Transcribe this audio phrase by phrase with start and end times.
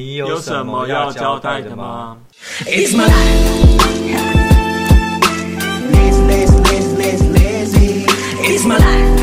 [0.00, 2.18] 你有什么要交代的吗
[2.64, 3.68] ？It's my life.
[5.90, 8.06] Lazy, lazy, lazy, lazy, lazy.
[8.44, 9.18] It's my life.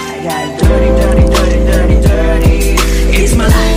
[0.00, 2.76] I got dirty, dirty, dirty, dirty, dirty.
[3.22, 3.75] It's my life.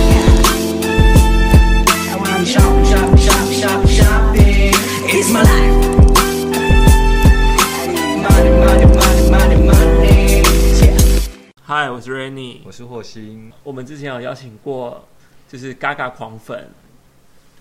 [12.10, 13.52] 是 Rainy，我是霍星。
[13.62, 15.06] 我们之前有邀请过。
[15.50, 16.68] 就是嘎嘎狂粉，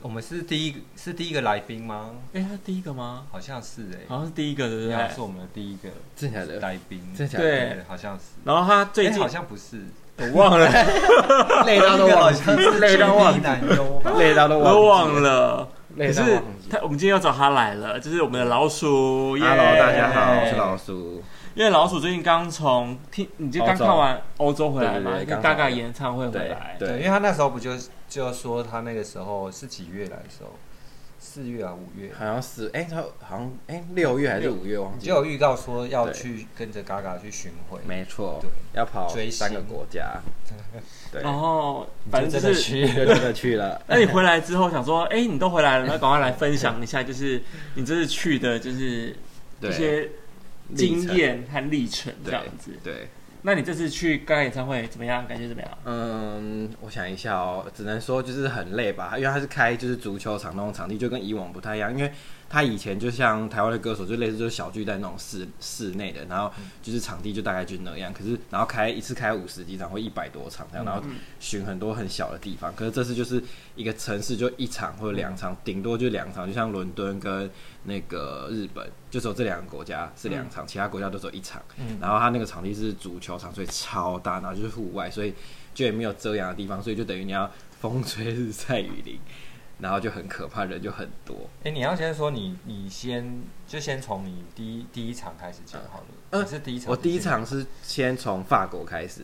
[0.04, 2.12] 我们是第一个是第一个来宾吗？
[2.34, 3.26] 哎，他是第一个吗？
[3.32, 5.10] 好像是哎，好像是第一个，对不对？
[5.16, 8.26] 是我们的第一个正假的来宾，对，好像是。
[8.44, 9.86] 然后他最近好像不是，
[10.22, 10.68] 我忘了，
[11.66, 12.44] 累到都忘记，
[12.80, 13.40] 累到忘记，
[14.20, 15.68] 累到都都忘了。
[15.98, 19.36] 可是他，我们今天要找他来了，就是我们的老鼠。
[19.36, 21.24] Hello，大家好，我是老鼠。
[21.60, 26.78] 因为老鼠最近刚从听，你就刚看完欧洲回来嘛，跟嘎嘎演唱会回来。
[26.80, 27.72] 对，因为他那时候不就
[28.08, 30.52] 就说他那个时候是几月来的时候，
[31.20, 35.08] 四月啊五月，好像是哎，他好像哎六月还是五月忘记。
[35.08, 40.22] 就有预告说要去跟着嘎嘎去巡回，没错，要跑三个国家。
[41.12, 43.82] 对，然后反正就是去 就真的去了。
[43.86, 47.44] 那你回来之后想说，哎，你都回来了，那赶快来分享一下，就是
[47.76, 49.14] 你这次去的，就是
[49.60, 50.10] 一些。
[50.76, 53.08] 经验和历程这样子，对。
[53.42, 55.26] 那你这次去刚刚演唱会怎么样？
[55.28, 55.78] 感觉怎么样？
[55.86, 62.12] 嗯，我想一下哦，只能说就是很累吧，因为他是开就是足球场那种场地，就跟以往不太一样，因为。
[62.50, 68.12] 他以前就像台湾的歌手，就类似就是小巨蛋那种室室内的，然后就是场地就大概就那样。
[68.12, 71.02] 可是然后开一次开五十几场或一百多场这样，然后
[71.40, 72.74] 巡很多很小的地方。
[72.76, 73.42] 可是这次就是
[73.76, 77.48] 一个城市就一场或者两场，顶多就两场，就像伦敦跟
[77.84, 81.62] 那个日本，就只有这两个国家是两场，其他国家都只有一场。
[82.02, 85.34] 然后他那个场地是足球场，所以超大，然后就是户外，所以
[85.76, 89.20] 就也没有遮阳的地方，所以就等于你要风吹日晒雨淋。
[89.80, 91.36] 然后就很可怕，人就很多。
[91.64, 96.06] 哎，你要先说你，你先就先从你第一第一场开始讲好了。
[96.32, 96.92] 嗯，是第一场。
[96.92, 99.22] 我第一场是先从法国开始，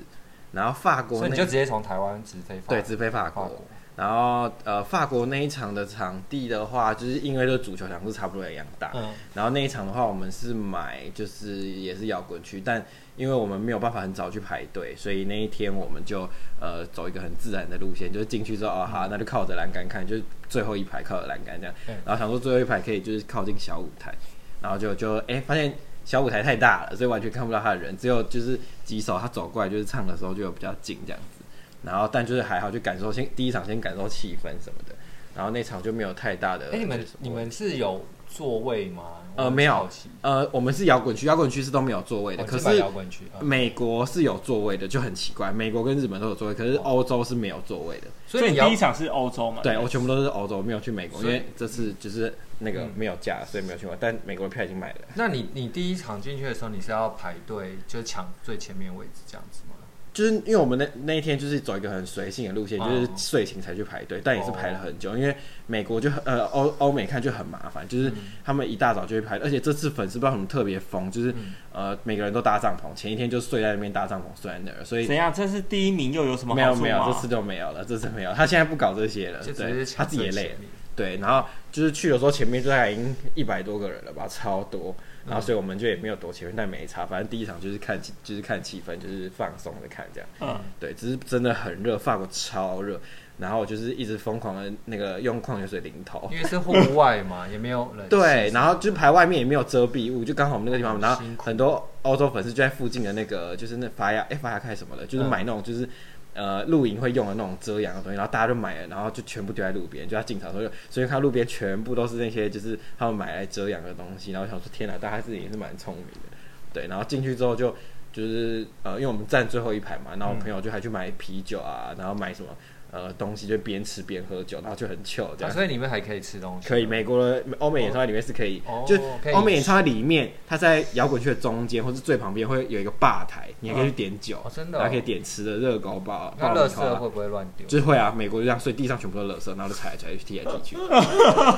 [0.53, 2.75] 然后法国，所以你就直接从台湾直飞法国。
[2.75, 3.52] 对，直飞法国。
[3.97, 8.91] 然后呃，法国那一场的场地的话，就是因为这足球场是差不多一样大。
[8.94, 9.13] 嗯。
[9.34, 12.85] 然后那一场的话，我们是买就是也是摇滚区，但
[13.16, 16.28] 因为我们没有办法很早去排队，所以那一天我们就
[16.59, 21.76] 呃走一个很自然的路线，就是进去之后哦好，那就靠着栏杆看，就是最后一排靠着栏杆这样。
[22.06, 24.14] 然后想说最后一排可以就是靠近小舞台，
[24.62, 31.44] 然后就就哎发现小舞台太大了，所以完全看不到他的人，只有就是几首他走过来就是唱的时候就有比较近这样子。
[31.84, 34.96] 然后，但就是还好，就感受先第一场先感受气氛什么的，
[35.36, 36.72] 然后那场就没有太大的。
[36.72, 39.03] 哎，你们你们是有座位吗？
[39.35, 39.88] 呃，没有。
[40.22, 42.44] 呃，我们是摇滚区，摇滚区是都没有座位的。
[42.44, 45.51] 可是摇滚区，美国是有座位的，就很奇怪。
[45.51, 48.07] 美国跟日本都有座位，可是欧洲是没有座位的。
[48.28, 49.62] 所以你第一场是欧洲嘛？
[49.62, 53.94] 对，我全部都是欧洲，没有去美国，因为这次就是那个没有假，所以没有去买。
[54.00, 55.00] 但美国的票已经买了。
[55.16, 59.75] 那你你第一场进去的时候，你是要排队，就抢最前面位置这样子吗？
[60.16, 65.18] 就是因为我们那那一天就是走一个很随性的路线，就是睡醒才去排队，但也是排了很久。
[65.18, 65.36] 因为
[65.68, 68.09] 美国就呃欧欧美看就很麻烦，就是
[68.42, 71.36] 他们一大早就会排，而且这次粉丝不知道什么特别疯，就是
[71.74, 74.86] 呃每个人都搭帐篷，前一天就睡在那边搭帐篷睡在那儿。
[74.86, 75.34] 所以怎样？
[75.34, 76.56] 这是第一名又有什么？
[76.56, 78.34] 没有没有，这次就没有了，这次没有。
[78.34, 80.56] 他现在不搞这些了，对，他自己也累了。
[80.96, 84.96] 对，然后就是去的时候前面就大概已经一百多个人了吧，超多。
[85.28, 87.06] 然后，所以我们就也没有多前面，但没差。
[87.06, 90.30] 反正第一场就是看，就是看气氛，就是放松的看这样。
[90.40, 93.00] 嗯，对，只是真的很热，法国超热。
[93.38, 98.08] 然后就是一直疯狂的那个用矿泉水淋头，因为是户外嘛，也没有人。
[98.09, 105.90] 对，然后就排外面也没有遮蔽物，就刚好我们那个地方，然后很多欧洲粉丝就在附近的那个，就是那法雅哎法雅开什么的，就是买那种就是。
[106.35, 116.38] 呃，露营会用的那种遮阳的东西，然后大家就买了，然后就全部丢在路边，就要进场的时候，所以看路边全部都是那些就是他们买来遮阳的东西，然后想说天哪，大家自己也是蛮聪明的，
[116.73, 117.75] 对，然后进去之后就
[118.13, 122.50] 就是呃，因为我们站最后一排嘛，然后我朋友就还去买啤酒啊，然后买什么。
[122.95, 125.52] 呃，东西就边吃边喝酒，然后就很 chill 这样。
[125.52, 126.70] 所以里面还可以吃东西。
[126.70, 128.96] 可以，美国的欧美演唱会里面是可以，就
[129.34, 136.34] 欧美演唱会里面，它在摇滚区的中间或是最旁边会有一个吧台，你还可以去点酒，真的，还可以点吃的热狗包。
[136.40, 137.67] 那垃圾会不会乱丢？
[137.67, 140.78] 就是会啊，美国就这样，所以地上全部都是垃圾，然后就踩来踩去，踢来踢去。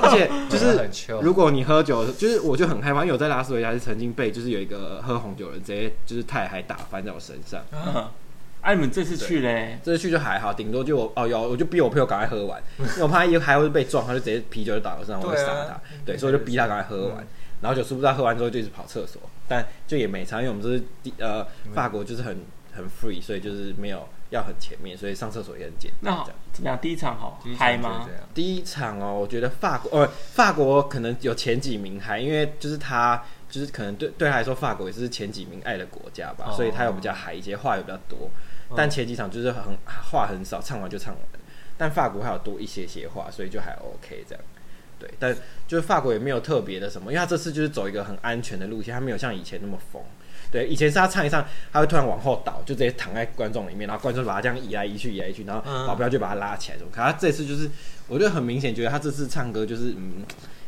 [0.02, 7.62] 而且就是，如果你喝酒，就是我就很害怕，因为我在拉斯维加斯曾经被就是有一个喝红酒的人直接就是太嗨打翻在我身上。
[8.68, 9.78] 哎，啊、你们这次去嘞？
[9.82, 15.80] 这次去就还好，顶多就我哦有，我就逼我朋友赶快喝完， 因为我怕一还会被撞，他就直接啤酒就倒我身上，我会杀他。
[16.04, 17.26] 对，所以我就逼他赶快喝完，嗯、
[17.62, 20.84] 然后就殊不知道喝完之后就一直跑厕所，但就也没差，因为我们这是
[21.18, 22.44] 呃法国就是很
[22.76, 26.12] 很 free，所以就是没有要很前面，所以上厕所也很简单。
[26.12, 26.38] 那好这样。
[26.52, 26.78] 怎么样？
[26.78, 27.42] 第一场好？
[27.56, 28.06] 嗨吗？
[28.34, 36.52] 第一场哦，我觉得法国，呃，法国可能有前几名嗨，因为就是他，就是可能对对他来说，法国也是前几名爱的国家吧，哦。
[36.54, 38.30] 所以他有比较嗨一些，话也比较多。
[38.76, 39.62] 但前几场就是很
[40.10, 41.22] 话很少，唱完就唱完。
[41.76, 44.44] 但法国还有多一些些话，所以就还 OK 这样。
[44.98, 45.32] 对，但
[45.68, 50.02] 就是法国也没有特别的什么，因为他这次就是走一个很安全的路线，他没有像以前那么疯。
[50.50, 56.78] 对，以前是他唱一唱，他会突然往后倒，就直接躺在观众里面，然后观众把他这样移来移去，移来移去，然后保镖就把他拉起来。
[56.78, 57.70] 可他这次就是，
[58.08, 60.24] 我就很明显觉得他这次唱歌就是，嗯，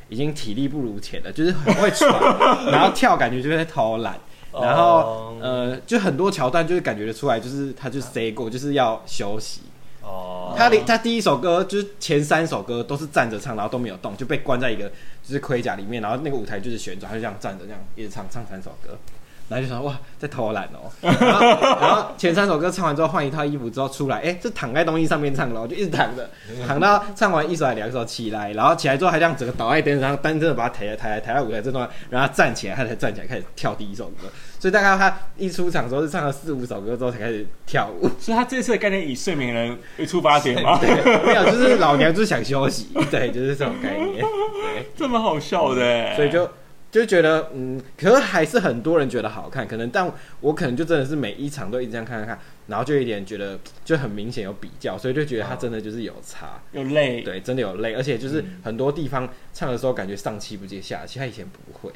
[0.08, 2.08] 已经体力不如前了，就是很会喘，
[2.70, 4.16] 然后跳感觉就是在偷懒，
[4.52, 9.60] 然后呃，就很多桥段就是感觉得出来，就是他就 say 过，就是要休息。
[10.02, 14.88] 哦，他的他第一首歌就是前三首歌都是站着唱，然后都没有动，就被关在一个
[15.22, 18.98] 就是盔甲里面，然后那个舞台就是旋转，他就这样站着这样一直唱唱三首歌，
[19.50, 21.40] 然后就想哇在偷懒哦，然后
[21.80, 26.30] 然后前三首歌唱完之后换一套衣服之后出来，哎、欸，就躺在东西上面唱了，我就一直躺着，
[26.68, 34.28] 躺到唱完一首还两首起来，然后起来之后还这样整个倒在凳子上，单真的把他抬来抬来抬到舞台这段，然后他站起来，他才站起来开始跳第一首歌。
[34.60, 38.08] 所以大概他一出场之后是唱了四五首歌之后才开始跳舞。
[38.20, 40.76] 所以他这次的概念以睡眠人为出发点吗？
[40.80, 40.90] 对，
[41.24, 44.18] 没有，就是老娘就是想休息，对，就是这种概念。
[44.18, 46.46] 对， 这么好笑的，所以就
[46.90, 61.92] 就觉得，嗯，可是还是很多人觉得好看，可能，但我可能就真的是每一场都一直这样看看看，然后就有一点觉得就很明显有比较，所以就觉得他真的就是有差，有累，对，真的有累，而且就是很多地方唱的时候感觉上气不接下气，他以前不会。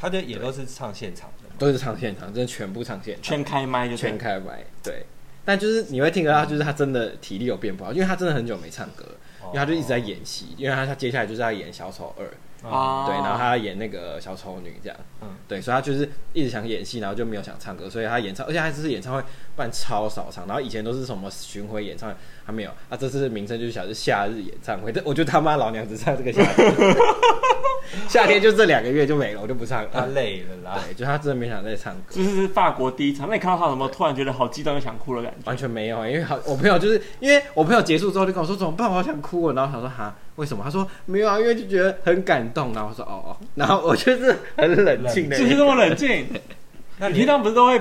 [0.00, 4.64] 他的也都是唱现场的，都是唱现场，真的全部唱现场，全开麦就全开麦。
[4.82, 5.04] 对，
[5.44, 9.04] 但就是你会听得到，就是他真的体力有变不好，因为他真的很久没唱歌，
[9.48, 12.26] 因为他就一直在演戏，因为他他接下来就是要演小丑二，
[12.64, 19.22] 啊，对，然后他要演那个小丑女这样，嗯，对，所以他就是一直想演戏，然后就没有想唱歌，所以他演唱，而且他这次演唱会
[19.56, 26.72] 办超少场，然后以前都是什么巡回演唱会，他没有，啊这次名称就是小是夏日演唱会，这我觉得他妈老娘只唱这个夏天。
[28.08, 29.88] 夏天就这两个月就没了，我就不唱了。
[29.92, 30.78] 他累了啦。
[30.86, 32.14] 对，就他真的没想再唱歌。
[32.14, 33.86] 就是法国第一场，那你看到他什么？
[33.88, 35.46] 突然觉得好激动又想哭的感觉？
[35.46, 39.54] 完全没有，因为好，我朋友就是因为我朋友结束之后就跟我说怎么办，我好想哭了。
[39.54, 40.64] 然后他说哈，为什么？
[40.64, 42.72] 他说没有啊，因为就觉得很感动。
[42.72, 46.26] 然后我说哦哦，然后我就是很冷静的，就是这么冷静。
[46.98, 47.80] 那你平常不是都会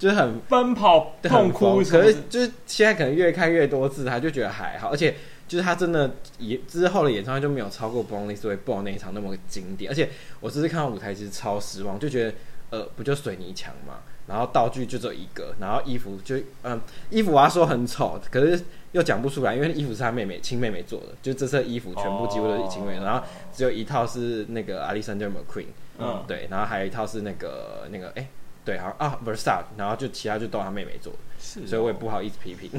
[0.00, 1.76] 就是很奔跑痛哭？
[1.84, 5.14] 可是就是现在可能越看越多次，他就觉得还好，而且。
[5.50, 6.08] 就是他真的
[6.38, 10.08] 也之后的演唱会就没有超过《Born This Way》那一场那么经典，而且
[10.38, 12.34] 我这次看到舞台其实超失望，就觉得
[12.70, 13.94] 呃不就水泥墙嘛，
[14.28, 16.80] 然后道具就只有一个，然后衣服就嗯
[17.10, 18.62] 衣服我要说很丑，可是
[18.92, 25.66] 又讲不出来，因为衣服是他妹妹亲妹妹做的，就这身衣服全部几乎都是亲妹妹，然后只有一套是那个 Alexander McQueen，
[25.98, 28.22] 嗯对，然后还有一套是那个那个哎。
[28.22, 28.28] 欸
[28.62, 32.70] 对，好啊，Versace，然后就其他就都他妹妹做的，是、哦，所以我也不好意思批评，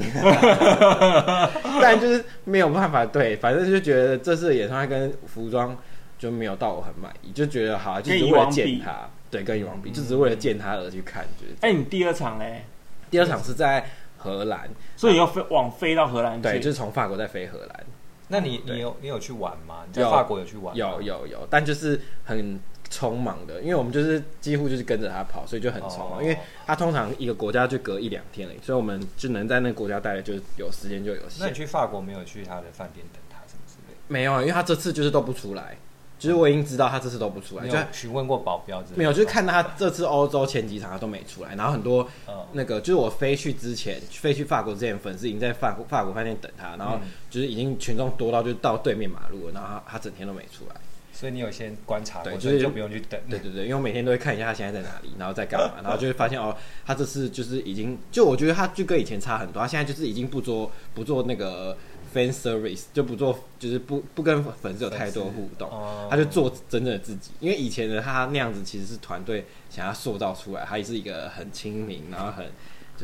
[1.82, 5.76] 但就是没有办法，对，反正就觉得这次的演唱会跟服装
[6.16, 11.52] 就没有到我很满意，就觉得好，就只是为了见他，对，跟以往比，嗯、就只是为了见他而去看，就是。
[11.60, 12.64] 哎、欸，你第二场嘞？
[13.10, 13.84] 第二场是在
[14.16, 17.84] 荷兰，所以你要飞往飞到荷兰去，对，就是从法国再飞荷兰。
[18.28, 19.80] 那你你有你有去玩吗？
[19.88, 20.74] 你在法国有去玩？
[20.76, 22.60] 有有有，但就是很。
[22.92, 26.18] 匆忙的，因为我们就是几乎就是跟着他跑，所以就很匆忙。
[26.18, 26.22] Oh.
[26.22, 26.36] 因为
[26.66, 31.40] 他通常一个国家就隔一两天了，所以我们就能在那个国家待，就有时间就有时间。
[31.40, 34.00] 那你去法国没有去他的饭店等他什么之类的？
[34.08, 35.78] 没有，因为他这次就是都不出来，
[36.18, 38.98] 就是我已经知道他这次都不出来，就询问过保镖之类的。
[38.98, 42.06] 没有，就是看他这次欧洲前几场他都没出来，然后很多
[42.52, 46.98] 那个就是我飞去之前，飞去法国之前，粉丝已经在法国法国饭店等他，然后
[47.30, 50.76] 就是已经群众多到就到对面马路了，然后他他整天都没出来。
[51.12, 53.20] 所以你有先观察过，对，就是就不用去等。
[53.28, 61.76] 对对对，因为我每天都会看一下他现在在哪里，然后在干嘛，然后就会发现哦，他这次就是已经，就我觉得他就跟以前差很多，他现在就是已经不做不做那个
[62.14, 65.70] fan service，就不做就是不不跟粉丝有太多互动，
[66.10, 67.30] 他就做真正的自己。
[67.40, 72.46] 因为以前的他那样子其实是团队想要塑造出来，他也是一个很亲民，然后很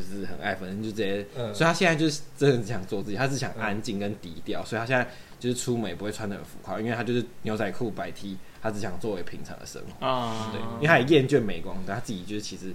[0.01, 5.07] 就是很爱粉丝，就直接，所以他现在就是真的是想做自己，他是想安静跟低调，所以他现在。
[5.39, 10.05] 就是出门也不会穿得很浮夸，因为他就是牛仔裤白 T，他只想作为平常的生活。
[10.05, 12.73] 啊，对，因为他也厌倦镁光灯，他自己就是其实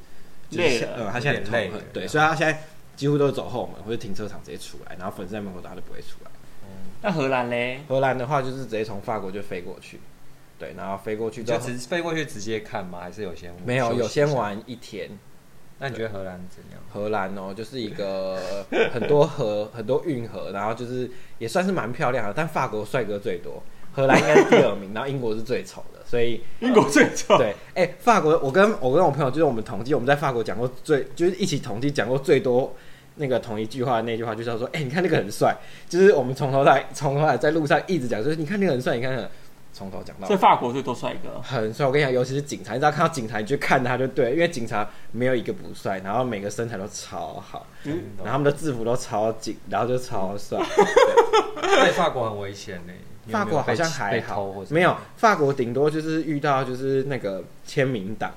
[0.48, 2.58] 就是呃，他现在很痛恨，对，所以他现在
[2.96, 6.30] 几乎都是走后门或者停车场直接出来，然后粉丝在门口等他就不会出来。
[6.62, 6.68] 嗯，
[7.02, 7.82] 那荷兰嘞？
[7.86, 10.00] 荷兰的话就是直接从法国就飞过去，
[10.58, 13.00] 对，然后飞过去就直飞过去直接看吗？
[13.02, 15.10] 还是有先没有有先玩一天？
[15.84, 16.80] 那你觉得荷兰怎样？
[16.90, 18.38] 荷兰哦，就是一个
[18.90, 22.32] 很多河、很多运河，然后就是也算是蛮漂亮的。
[22.34, 23.62] 但法国帅哥最多，
[23.92, 27.36] 荷兰应该是第二名，然后英国是最丑的，所以 英国最丑。
[27.36, 32.74] 对，哎、欸，法国，我跟我跟我朋友就是我们统计，我们在法国讲过最，就是一起统计讲过最多
[33.16, 35.54] 那个同一句话的那句话，就是要说，哎、欸，你看那个很帅，
[35.86, 39.28] 就是我们从头来从头来在路上一直讲，就是你看那个很帅，你看
[39.74, 40.26] 从头讲到。
[40.26, 41.84] 所以法国最多帅哥，很帅。
[41.84, 50.58] 我跟你讲，尤其是警察，你知道看到警察你就看他就对，因为警察没有一个不帅，然后每个身材都超好，嗯，然后他们的制服都超紧，然后就超帅。
[51.60, 52.92] 在法国很危险呢。
[53.28, 54.94] 法国好像还好，没有。
[55.16, 58.30] 法国顶多就是遇到就是那个签名档，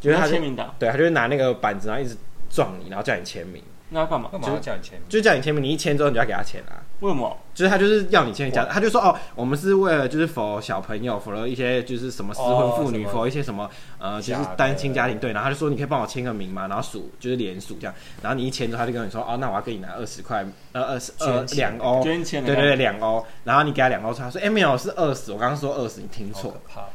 [0.00, 2.16] 就是他签名档，对，他就是拿那个板子然后一直
[2.48, 3.62] 撞你，然后叫你签名。
[3.90, 4.28] 那干嘛？
[4.30, 5.02] 干嘛要叫你签名？
[5.08, 6.82] 就叫你签名，你一签之后你就要给他钱啊。
[7.00, 7.36] 为什么？
[7.54, 13.68] 就是他就是要你签名，他就说哦，我们是为了就是 for 小朋友，for 了一些就是什么失婚妇女，for 一些什么
[13.98, 15.32] 呃就是单亲家庭，对。
[15.32, 17.94] 然后他就说你可以帮我签个名嘛，然后数就是连数这样。
[18.22, 23.24] 然后你一签之后，他就跟你说哦，那我要给你拿二十块，呃二十二两欧，捐钱对对对两欧。
[23.44, 26.54] 然后你给他两欧，他说哎没有是二十，我刚刚说二十，你听错。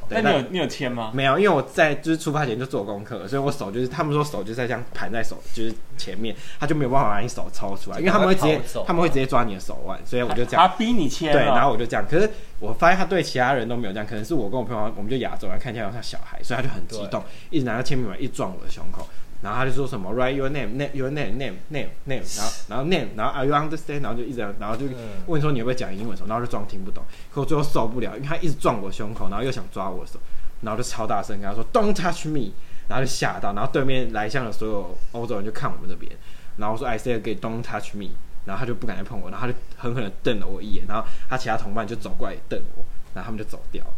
[0.09, 1.11] 那你有你有签吗？
[1.13, 10.67] 没有，因为我在就是出发前就做功课，所以我手就是他们说手就在这样盘在手就是前面，他就没有办法把你手抽出来，因为他们会直接他们会直接抓你的手腕，所以我就这样。
[10.67, 12.05] 他逼你签，对，然后我就这样。
[12.09, 12.29] 可是
[12.63, 19.05] 我发现他对其他人都没有这样，可能是我跟我朋友，我们就亚洲人看起来像小孩，所以他就很激动，一直拿着签名板一撞我的胸口，
[19.41, 24.85] 然后他就说什么 write your name name your name name name name，然后然后 name，然后 are you understand，然后就一直然后就
[25.27, 27.03] 问说你会不会讲英文什么，然后就装听不懂。
[27.33, 30.17] 可我最后受不了，因为他一直撞我胸口，然后又想抓我的手，
[30.61, 32.51] 然后就超大声跟他说 don't touch me，
[32.87, 36.09] 然后就吓到，然后对面来向的所有欧洲人就看我们这边，
[36.55, 38.11] 然后说 I say again don't touch me。
[38.45, 42.83] 然后他就不敢再碰我，然后他就狠狠的瞪了我一眼，然后他其他同伴就走过来瞪我，
[43.13, 43.93] 然后他们就走掉了。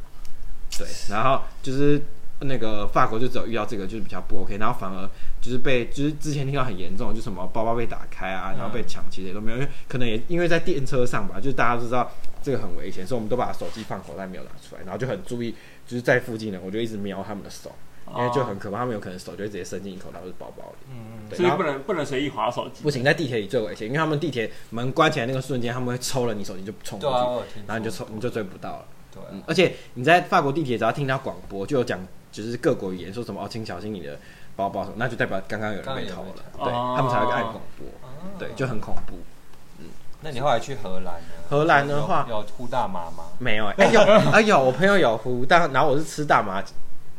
[0.77, 2.01] 对，然后就是
[2.41, 5.09] 那个法国就只有遇到这个就是比较不 OK，然后反而
[5.39, 12.11] 就是被就是之前听到很严重，就什么包包被打开啊，然后被抢，其实也都没有，因为可能也因为在电车上吧，就是大家都知道
[12.43, 15.55] 这个很危险，所以我们都把手机放口袋没有拿出来，然后就很注意，
[15.87, 17.71] 就是在附近的我就一直瞄他们的手。
[18.17, 20.88] 因为就很可怕，他们有可能手就会直接伸进一口袋或者包包里。
[20.91, 22.83] 嗯，对，所以不能不能随意划手机。
[22.83, 28.85] 不行，在地铁里最危险，因为他们地铁门关起来那个瞬间，他们会抽了你手机就冲过去，然后你就抽你就追不到了。
[29.12, 32.00] 对，而且你在法国地铁只要听到广播，就有讲
[32.31, 34.17] 就是各国语言，说什么哦，请小心你的
[34.55, 36.35] 包包什么，那就代表刚刚有人被偷了。
[36.63, 37.88] 对，他们才会按广播。
[38.38, 39.15] 对，就很恐怖。
[39.79, 39.85] 嗯，
[40.21, 41.43] 那你后来去荷兰呢？
[41.50, 43.24] 荷兰的话有呼大麻吗？
[43.39, 46.63] 没有，哎有哎有，我朋友有呼，但然后我是吃大麻。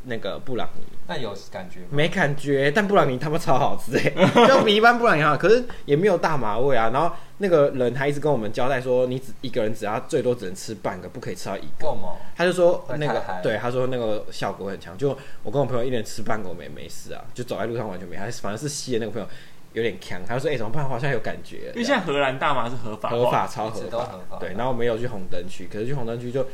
[0.08, 1.86] 那个布朗尼，那有感觉吗？
[1.90, 4.12] 没感觉，但布朗尼他妈超好吃哎，
[4.46, 6.90] 就比一般布朗尼好，可是也没有大麻味啊。
[6.92, 11.94] 然后那个人他一直跟我们交代说，你只一个人只要最多只能吃半个，不可以吃到一个。
[12.36, 14.96] 他就说那个对，他说那个效果很强。
[14.96, 15.08] 就
[15.42, 19.28] 我跟我朋友一人吃半个，我们也没事啊，就走在路上完全没，还是反正是吸的那个朋友
[19.72, 20.88] 有点强，他就说哎、欸、怎么办？
[20.88, 21.72] 好像有感觉。
[21.74, 24.38] 因为现在荷兰大麻是合法，合法超合法。
[24.38, 26.46] 对，然后我们有去红灯区，可是去红灯区就。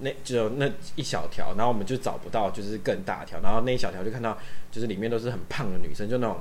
[0.00, 4.36] 那只有那一小条，然后我们就找不到，就是更大条，然后那一小条就看到，
[4.70, 6.40] 就是里面都是很胖的女生，就那种，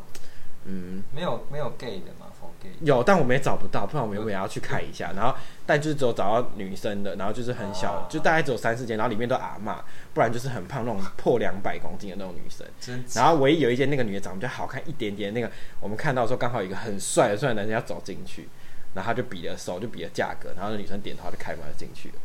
[0.65, 5.13] 嗯，没有没有 gay 的嘛，for gay 有，但我们也找不到，不然我们也要去看一下。
[5.15, 5.35] 然后，
[5.65, 9.83] 但就是只有找到女生的，然后就是很小，啊、就大概只有三四间，然后里面都阿妈，
[10.13, 12.67] 不然就是很胖那种破两百公斤的那种女生。
[12.79, 15.49] 真然后唯一有一间那个女的长得比较好看一点点，那个
[15.79, 18.47] 我们看到的时候刚好有一个很帅的帅男生要走进去，
[18.93, 22.15] 然后他就比了手，就比了价格，然后那女生点头就开门就进去了。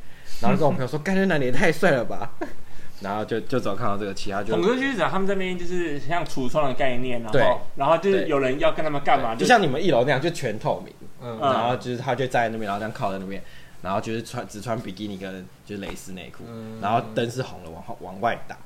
[0.41, 2.33] 然后跟我朋友说：“盖伦男你也太帅了吧！”
[3.03, 4.55] 然后就就只有看到这个，其他就。
[4.55, 10.95] 统哥就是讲他们这边就是像橱窗的概念，然后然后就是有人要跟他们干嘛，就像你们一楼那样，就全透明。
[11.21, 11.39] 嗯。
[11.41, 13.43] 然后就是他就站在那边，然后这样靠在那边，
[13.83, 18.57] 然后就是穿只穿比基尼跟就是蕾丝内裤，嗯、然后灯是红的，往后往外打。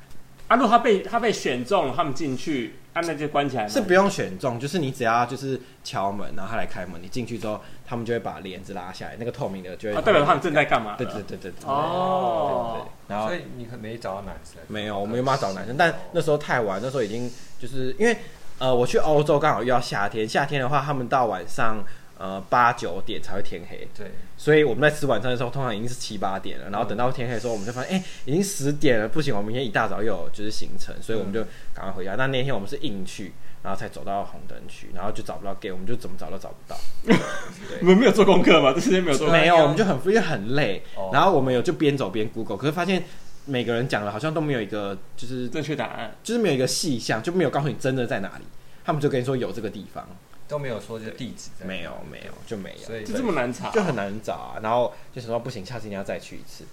[0.48, 0.56] 啊！
[0.56, 3.66] 如果他被他被选中，他们进去，啊，那就关起来。
[3.68, 9.96] 是不用选中，就是你只要就是敲门，然后他来开门，你进去之后，他们就会把帘子拉下来，那个透明的就会。
[9.96, 10.94] 啊，代表他们正在干嘛？
[10.96, 11.68] 对对对对对。
[11.68, 12.86] 哦。
[13.08, 14.60] 然后，所以你可没找到男生？
[14.68, 15.76] 没有，我没有办法找男生。
[15.76, 18.16] 但那时候太晚，那时候已经就是因为
[18.58, 21.78] 呃，我去欧洲刚好遇到夏天，夏天的话，他们到晚上。
[22.18, 23.86] 呃，八九点才会天黑。
[23.96, 26.70] 对，所以我们在吃晚餐的时候，通常已经是七八点了。
[26.70, 31.40] 然后等到天黑的时候，我们就发现，哎、欸，已经十点了，不行，我们明天一大早又有就是行程，所以我们就
[31.74, 32.16] 赶快回家。
[32.16, 36.78] 但那天我们是硬去，然后才走到红灯区，然后就找不到 gay，我们就怎么找都找不到。
[37.06, 38.72] 对你们没有做功课吗？
[38.74, 39.40] 这时间没有做功课？
[39.40, 40.82] 没有，我们就很因为很累，
[41.12, 43.04] 然后我们有就边走边 Google，可是发现
[43.44, 48.44] 每个人讲的好像都没有一个就是正确答案，就是没有一个细项，就没有告诉你真的在哪里。
[48.84, 50.08] 他们就跟你说有这个地方。
[50.48, 54.56] 都没有说这地址，没有没有就没有，所以就这么难查，就很难找啊。
[54.62, 56.64] 然后就想说不行，下次一定要再去一次。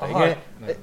[0.00, 0.36] 对，因为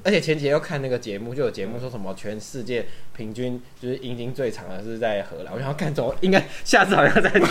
[0.04, 2.86] 而且前几天又看那个节目，就有节目说什么全世界
[3.16, 5.54] 平均就是阴茎最长的是在荷兰。
[5.54, 7.40] 我想要看走，应该下次好像再去。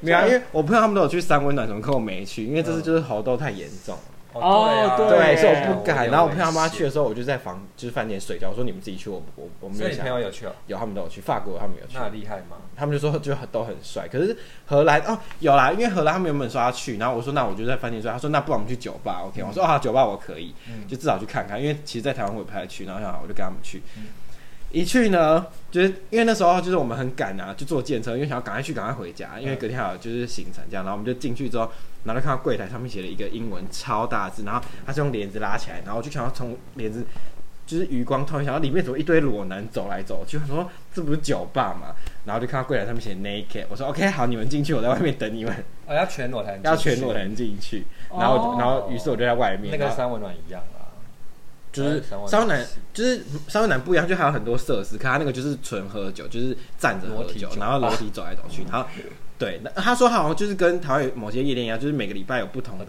[0.00, 4.02] 没有，因为我朋友他们都有去三温暖什么，可我没去，因为这次就是喉痘太严重了。
[4.32, 6.08] 哦，对，对，所以我不敢。
[6.10, 9.90] 然后我陪他妈去的时候，我就在房就是饭店睡觉，我说你们自己去，我我我没有想。
[9.90, 10.52] 所以朋友有去哦？
[10.66, 11.20] 有，他们都有去。
[11.20, 11.94] 法国他们有去。
[11.94, 12.56] 那厉害吗？
[12.76, 14.06] 他们就说就都很帅。
[14.08, 18.10] 可是荷兰哦有啦，因为荷兰他们原本说要去，然后我说那我就在饭店睡。
[18.10, 19.42] 他说那不然我们去酒吧，OK？
[19.42, 20.54] 我说啊酒吧我可以，
[20.86, 21.60] 就至少去看看。
[21.60, 23.82] 因为其实，在台湾我也不太去，然后想好我就跟他们去。
[24.72, 30.84] 一去呢，就是因为那时候就是我们很赶啊，就坐电车，因为想要赶快去，赶快回家，因为隔天还有就是行程这样。
[30.84, 31.68] 然后我们就进去之后，
[32.04, 37.04] 然后就看到柜台上面写了一个英文超大字，然后他是用帘子拉起来，然后我就想要从帘子
[37.66, 41.94] 就是余光透一下，然后里面怎么一堆裸男走来走去，我说这不是酒吧嘛？
[42.24, 45.54] 然后就看到柜台上面写 naked，我说 OK 好，你们进去，我在外面等你们。
[45.86, 47.84] 哦，要全裸才能，要全裸才能进去。
[48.10, 50.78] 然后，然后于是我就在外面，那个三温暖一样啊。
[51.72, 54.96] 就是三温暖，就是三温暖不一样，就还有很多设施。
[54.98, 58.64] 可他那个就是纯喝酒，就是站着喝酒，然后楼梯走来走去。
[58.64, 58.88] 然后，
[59.40, 62.84] 对，他说好像就是跟台湾某些夜店一样，就是每个礼拜有不同的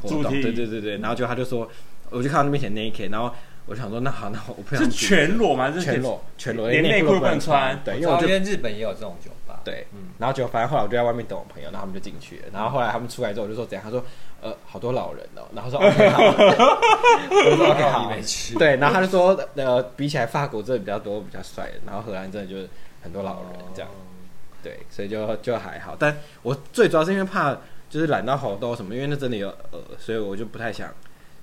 [0.00, 0.22] 活动。
[0.30, 0.96] 对对对对。
[0.98, 1.68] 然后就他就说，
[2.10, 3.30] 我就看到那边写 naked，然后
[3.66, 4.84] 我就想说，那好，那我不想。
[4.84, 5.70] 是全裸吗？
[5.72, 7.78] 是全裸，全裸，连内裤都不能穿。
[7.84, 9.60] 对，因为我觉得日本也有这种酒吧。
[9.64, 9.86] 对，
[10.18, 12.42] 然后就反正后来我就在外面等我朋友，然后他们就进去了。
[12.52, 13.82] 然后后来他们出来之后，我就说怎样？
[13.84, 14.02] 他说。
[14.42, 18.10] 呃，好多老人哦，然后说 OK 好，我说 OK 好，
[18.58, 22.66] 对，然后他就说，呃，比起来法国真的比较多比较帅，然后荷兰真的就是
[23.02, 23.90] 很多老人这样，
[24.62, 27.56] 对，所以就就还好，但我最主要是因为怕
[27.88, 30.88] 就是染到好多什么，因为那真的有呃，所以我就不太想，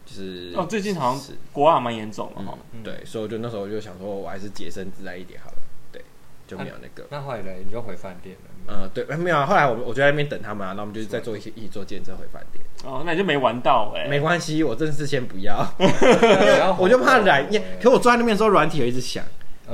[0.05, 5.57] 就是哦，最近好像国外蛮严重的哈，对，所以我就那时候我就想说，我还是洁身自爱一点好了，
[5.91, 6.01] 对，
[6.47, 8.51] 就没有那个，那后来你就回饭店了。
[8.69, 9.45] 嗯，对，没有啊。
[9.45, 12.61] 后来我我就在那边等他们啊，那我们就再做一些一起坐电车回饭店。
[12.83, 14.07] 哦，那你就没玩到哎。
[14.09, 15.65] 没关系，我真的是先不要，
[16.77, 17.47] 我就怕染。
[17.81, 19.23] 可我坐在那边的时候，软体有一直响。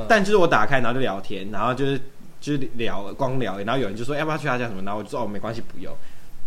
[0.07, 1.99] 但就是我打开，然后就聊天，然后就是
[2.43, 3.57] 就是聊，光聊。
[3.59, 5.95] 然后有人就说要不要去他家什么，然后我就说哦没关系，不用。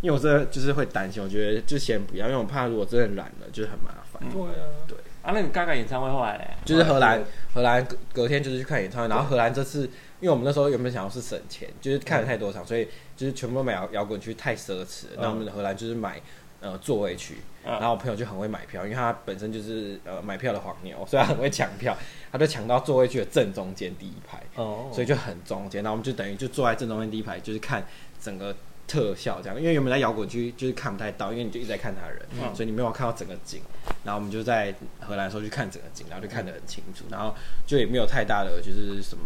[0.03, 4.23] 因为我真的就是会担心，我觉得就先不要，因为我怕如果真的染了，就是很麻烦。
[4.31, 5.33] 对啊，对啊。
[5.33, 6.50] 那你刚刚演唱会后来嘞？
[6.67, 7.25] 就是荷兰，
[7.55, 9.88] 荷兰隔隔天就是去看演唱会，然后荷兰这次。
[10.19, 15.05] 因为我们那时候原本想要是省钱，就是看了太多场，所以就是全部买摇滚区太奢侈。
[15.19, 16.19] 那、我们的荷兰就是买
[16.67, 21.97] 呃座位区，嗯、然后我朋友就很会买票，因为他本身就是呃买票的黄牛，所以他很会抢票，
[22.33, 25.83] 他就抢到座位区的正中间第一排，哦、所以就很中间。
[25.83, 27.87] 然后我们就等于就坐在正中间第一排，就是看
[28.21, 28.55] 整个
[28.89, 29.59] 特效这样。
[29.59, 33.61] 因为原本在摇滚区就是看不太到，因为你就一直在看他人，嗯、所以你没有看到整个景。
[34.05, 37.35] 然后我们就在荷兰的时候去看整个景，然后就看得很清楚，然后
[37.67, 39.25] 就也没有太大的就是什么。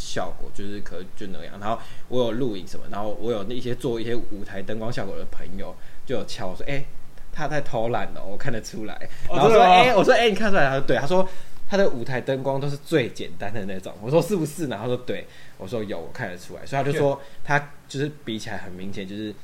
[0.00, 1.76] 效果就是可就那样，然后
[2.08, 5.74] 我有录影什么，然后我有那些做一些舞台灯光效果的朋友
[6.08, 6.86] 就有敲我说，哎、欸，
[7.30, 8.98] 他在偷懒哦，我看得出来。
[9.28, 10.64] 然后说，哎、欸，我说，哎、欸，你看出来？
[10.70, 11.28] 他说对，他说
[11.68, 13.92] 他的舞台灯光都是最简单的那种。
[14.00, 14.76] 我说是不是呢？
[14.76, 15.26] 然后他说对，
[15.58, 16.64] 我说有，我看得出来。
[16.64, 19.34] 所以他就说他就是比起来很明显，就是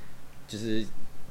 [0.48, 0.82] 就是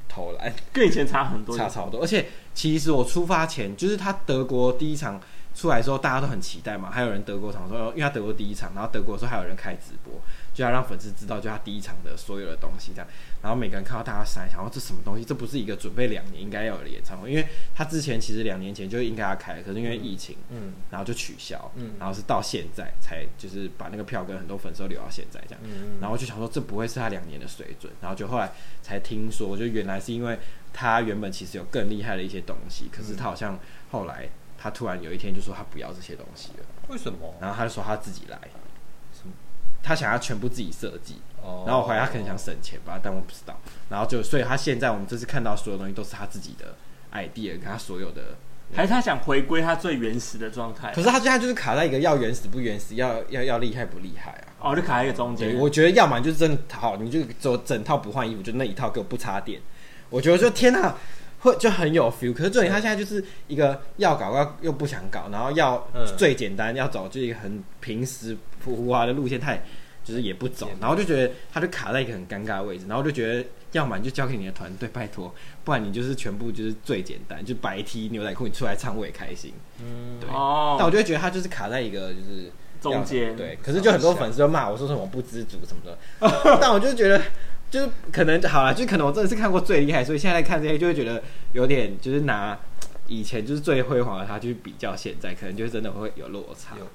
[0.08, 2.00] 偷懒，跟以前差很多，差超多。
[2.04, 5.20] 而且其实我出发前就是他德国第一场。
[5.56, 6.90] 出来时候，大家都很期待嘛。
[6.90, 10.12] 还有人德国场说，因为他德国第一场，然后德国说还有人开直播，
[10.54, 13.08] 就要让粉丝知道，就他第一场的所有的东西这样。
[13.42, 15.26] 然后每个人看到大家闪，想说这什么东西？
[15.26, 25.62] 这不是一个准备两年应该要有的演唱会，因为他之前其实两年前就应该要开，可是因为疫情，嗯，然后就取消，嗯，然后是到现在才就是把那个票跟很多粉丝都留到现在这样。
[25.64, 30.38] 嗯，然后就想说这不会是他两年的水准，然后就后来才听说，就原来是因为
[30.72, 33.60] 他原本其实有更厉害的一些东西，可是他好像
[33.92, 34.30] 后来。
[34.56, 37.36] 他突然有一天就说他不要这些东西了，为什么？
[37.42, 38.40] 然后他就说他自己来，
[39.84, 41.18] 他想要全部自己设计。
[41.44, 41.66] 哦。
[41.68, 43.60] 然后我怀疑他可能想省钱吧，但我不知道。
[43.90, 46.76] 然后就所以他现在我们这次看到所有东西都是他自己的
[47.12, 48.38] idea，跟他所有的，
[48.74, 50.92] 还是他想回归他最原始的状态？
[50.94, 54.72] 可是他现在就是卡在一个要原始不原始，要要要厉害不厉害啊？
[54.72, 55.56] 哦，就卡在一个中间。
[55.58, 59.62] 我觉得要么就是真的好，你就走整套不换衣服，就那一套给我不插电。
[60.10, 60.96] 我觉得说天哪！
[61.44, 65.86] 会就很有 feel，可是重点他现在就是一个要搞要又不想搞，然后要
[66.18, 69.62] 最简单要走就一个很平实浮华的路线，他也
[70.04, 75.34] 就是也不走，然后就觉得他就卡在一个很尴尬的位置，然后就觉得要么你就交给你的团队拜托，
[75.66, 85.98] 不然你就是全部就是最简单，就白 T 牛仔裤你出来唱我也开心，嗯，对，哦、但我就会觉得他就是卡在一个就是中间，对，可是就很多粉丝就骂我说什么不知足什么的，
[86.62, 87.22] 但我就觉得。
[87.74, 92.56] 就是可能好了，就可能我真的是看过最厉害，所以现在看这些就会觉得有点就是拿
[93.08, 96.78] 以前就是最辉煌的他去比较现在，可能就真的会有落差。
[96.78, 96.86] 有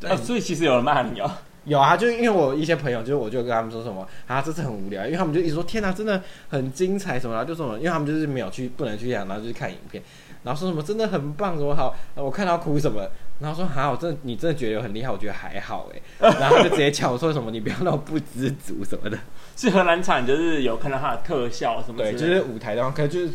[0.00, 1.30] 对、啊，所以其实有人骂你哦。
[1.64, 10.02] 有啊，就因为我一些朋友，就是我就跟他们说什么啊，这次很无聊，因为他们就一直说天哪、啊，真的很精彩什么然后，就说什么，因为他们就是没有去，不能去演，然后就是看影片，
[10.44, 13.08] 然后说什么真的很棒，什么好，我看到哭什么。
[13.40, 16.00] 然后说还好，真的你真的觉得很厉害，我觉得还好哎。
[16.38, 19.18] 然后就直接叫我说什么，你不要那么不知足什么的。
[19.56, 22.12] 是荷兰场，就是有看到他的特效什么的。
[22.12, 23.30] 对，就是舞台的话，可能就是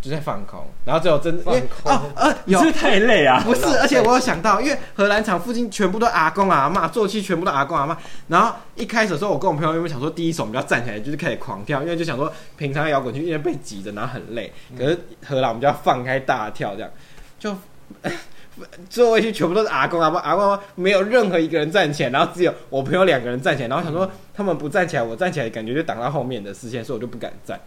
[0.00, 3.42] 就在放空，然后最后真的因为哦呃有是不是太累啊？
[3.44, 7.98] 不是，而且我有想到，因为荷兰场附近全部都阿公阿妈，坐骑全部都阿公阿妈。
[8.28, 14.52] 然后一开始的时候，我跟我朋友因为想说第一首我们就要站起来，就是开始狂跳，因为就想说平常摇滚区因为被挤着，然后很累。
[14.76, 16.90] 可是荷兰我们就要放开大跳，这样
[17.38, 17.56] 就
[18.88, 23.68] 座位区全部都是阿公阿妈，阿公阿嬷没有任何一个人站起来，然后只有我朋友两个人站起来。
[23.68, 27.58] 然后想说他们不站起来，我站起来感觉就挡到后面的视线，所以我就不敢站。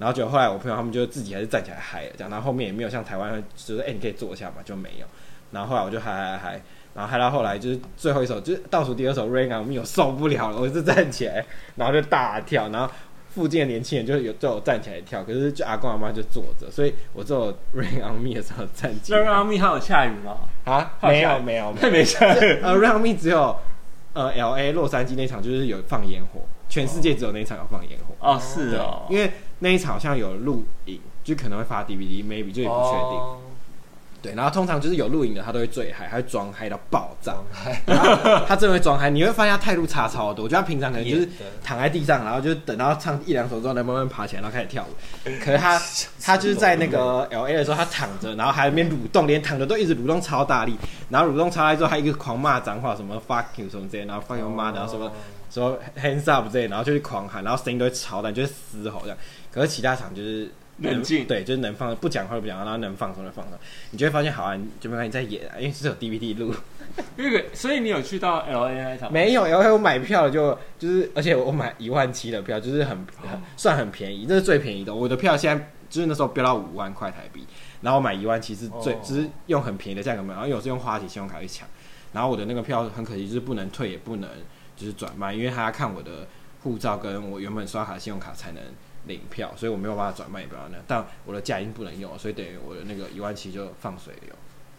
[0.00, 5.06] 然后就后来我朋友他们就自己还是站起来嗨了，这样，然后后面也没有像台湾就是哎、欸、你可以坐下嘛，就没有。
[5.52, 6.60] 然后后来我就嗨嗨嗨，
[6.94, 11.44] 然后嗨到后来就是最后一首就是倒数第二首《Rain on Me》我受不了了，我就站起来，
[11.76, 12.90] 然后就大跳，然后
[13.28, 19.18] 附近的年轻人就有就有站起来跳，可是就阿公阿妈就坐着，所以我只有《Rain on Me》的时候站起来。
[19.22, 20.36] 《Rain on Me》还有下雨吗？
[20.64, 22.60] 啊，没有没有，没下雨。
[22.62, 23.54] 呃，《Rain on Me》只有
[24.14, 28.14] 呃 L A 洛杉矶那场就是有放烟火，全世界只有那场有放烟火。
[28.20, 29.30] 哦，是哦，因为。
[29.60, 33.18] 那一场好像有录影，就可能会发 DVD，maybe 就也不确定。
[33.18, 33.36] Oh.
[34.22, 37.36] 对，然后通常就是有录影的，他都会最嗨，他会装嗨到爆炸。
[38.46, 40.44] 他真的会装嗨，你会发现他态度差超多。
[40.44, 41.26] 我觉得他平常可能就是
[41.64, 44.92] 躺在地上，然后就等到唱一两首之后，再慢慢爬起来，然后开始跳舞。
[45.42, 45.80] 可是他
[46.20, 50.76] 他就是在那个 LA 的时候，他躺着，然后还在那边蠕动，连躺着都一直蠕动超大力。
[51.08, 55.10] 然后蠕动超大力之后，他一个狂骂脏话，什么 fuck you 什么之类，然后 fuck your mother，然后什么
[55.50, 59.16] 说 hands up 之类，然后就去狂喊，然后声音都会超大，就是嘶吼这样。
[59.52, 63.58] 可是其他场就是冷静，对，就是能放不讲话就不讲话，然后能放松就放松。
[63.90, 66.54] 你就会发现，好啊，就没关系，你在演啊，因为是有 DVD 录。
[67.16, 69.12] 那个，所以你有去到 LA 那场？
[69.12, 74.94] 没有，LA 我买票就就是，而且我买一万七的票，就是很很算很便宜，这是最便宜的。
[74.94, 77.46] 我的票现在就是那时候飙到五万块台币，
[77.82, 81.68] 然后我买一万七是最，只是用很便宜的价格买，然后有时用花旗信用卡去抢。
[82.12, 84.28] 然后我的那个票很可惜，就是不能退，也不能
[84.76, 86.26] 就是转卖，因为他要看我的
[86.62, 88.62] 护照跟我原本刷卡信用卡才能。
[89.06, 90.78] 领票，所以我没有办法转卖，也不要那。
[90.86, 94.34] 但我的假已经不能用了，所以等于我的那个一万七就放水流，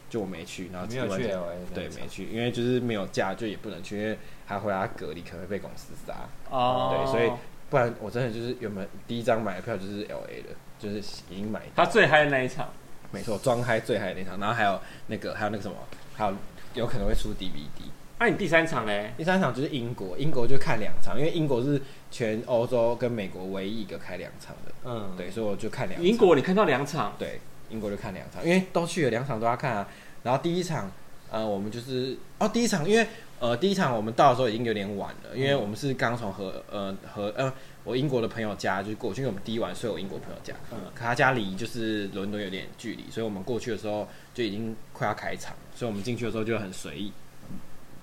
[0.10, 1.28] 就我没去，然后没有去
[1.74, 6.14] 对，没去，因为就是没有假，就也不能去，因为还回来隔离，可能会被公司杀。
[6.50, 7.32] 哦，对，所以
[7.70, 10.98] 不然我真的就是原本第一张买的票就是 LA 的，就是
[11.30, 11.64] 已经买。
[11.76, 12.70] 他最嗨的那一场，
[13.12, 15.76] 没错，装嗨最嗨的那场，然后还有那个还有那个什么，
[16.16, 16.34] 还有
[16.76, 17.90] 有可能会出 DVD。
[18.22, 19.12] 那、啊、你第三场嘞？
[19.18, 21.82] 第三场就是英国，英国就看两场，因为英国是
[22.12, 24.72] 全欧洲跟美国唯一一个开两场的。
[24.86, 26.08] 嗯，对，所以我就看两场。
[26.08, 27.16] 英国你看到两场？
[27.18, 29.88] 对，英国就看两场，因为都去了两场都要看啊。
[30.22, 30.92] 然后第一场，
[31.32, 33.08] 呃，我们就是哦，第一场，因为
[33.40, 37.52] 呃，第一场我们到的时候已经有点晚了，因为我们是刚从和呃和呃
[37.84, 47.12] 我英国的朋友家就过去，因为我们第一晚睡我英国朋友家，嗯，可他家离就是伦敦有点距离，所以我们过去的时候就已经快要开场，所以我们进去的时候就很随意。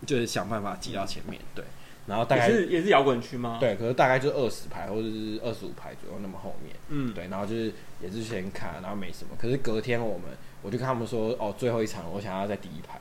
[0.07, 1.65] 就是想办法挤到前面，对，
[2.07, 3.59] 然后大概也是也是摇滚区吗？
[3.61, 9.31] 对，可是大概就二十排或者是二十五排左右那么后面，嗯，对，然后就是也是先看，然后没什么。
[9.39, 10.29] 可是隔天我们
[10.63, 13.01] 我就跟他们说，哦，最后一场我想要在第一排，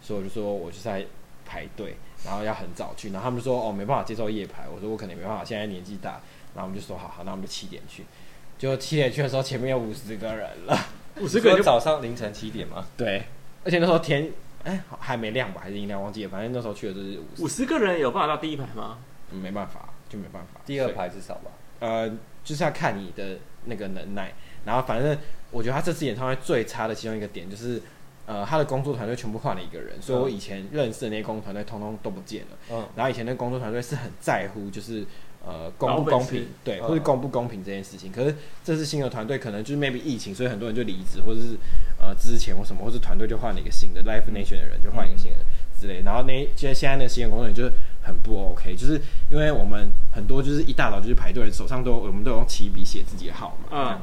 [0.00, 1.04] 所以我就说我就在
[1.44, 6.20] 排队，然后要很早去，然后他们说哦没办法接受夜排，我说我可能没办法，现在年纪大，
[6.54, 8.04] 然后我们就说好好，那我们就七点去，
[8.56, 10.78] 就七点去的时候前面有五十个人了，
[11.20, 12.86] 五十个人就早上凌晨七点吗？
[12.96, 13.24] 对，
[13.64, 14.30] 而且那时候天。
[14.66, 15.60] 哎、欸，还没亮吧？
[15.62, 16.02] 还是阴亮？
[16.02, 16.28] 忘记了。
[16.28, 18.98] 反正那时候去的都是五十个人，有办法到第一排吗？
[19.30, 20.60] 嗯，没办法，就没办法。
[20.66, 21.52] 第二排至少吧。
[21.78, 22.10] 呃，
[22.42, 24.34] 就是要看你的那个能耐。
[24.64, 25.16] 然后，反正
[25.52, 27.80] 我觉得他这次演唱会最差的其中一个点就是，
[28.26, 32.58] 呃，他的工作团队全部换了一个人，所以我以前认识的那些工作团队通通都不见了。
[32.72, 32.84] 嗯。
[32.96, 35.06] 然后以前那工作团队是很在乎，就是。
[35.48, 36.44] 呃，公不公平？
[36.64, 38.10] 对，或者公不公平这件事情。
[38.10, 41.56] 嗯、可是这次新的团队可能就是 maybe 疫情，所以很多人就离职，或者是
[42.06, 45.46] 呃之前或什么，或是团队就换了一个新的，life Nation 的人，就换一个新的人
[45.80, 46.02] 之类。
[46.02, 53.68] 然后那现在现在那新的工作人员就是很不 OK，就是因为我们很多就是一大早就是排队，手上都我们都用起笔写自己的号码。
[53.72, 54.00] 嗯。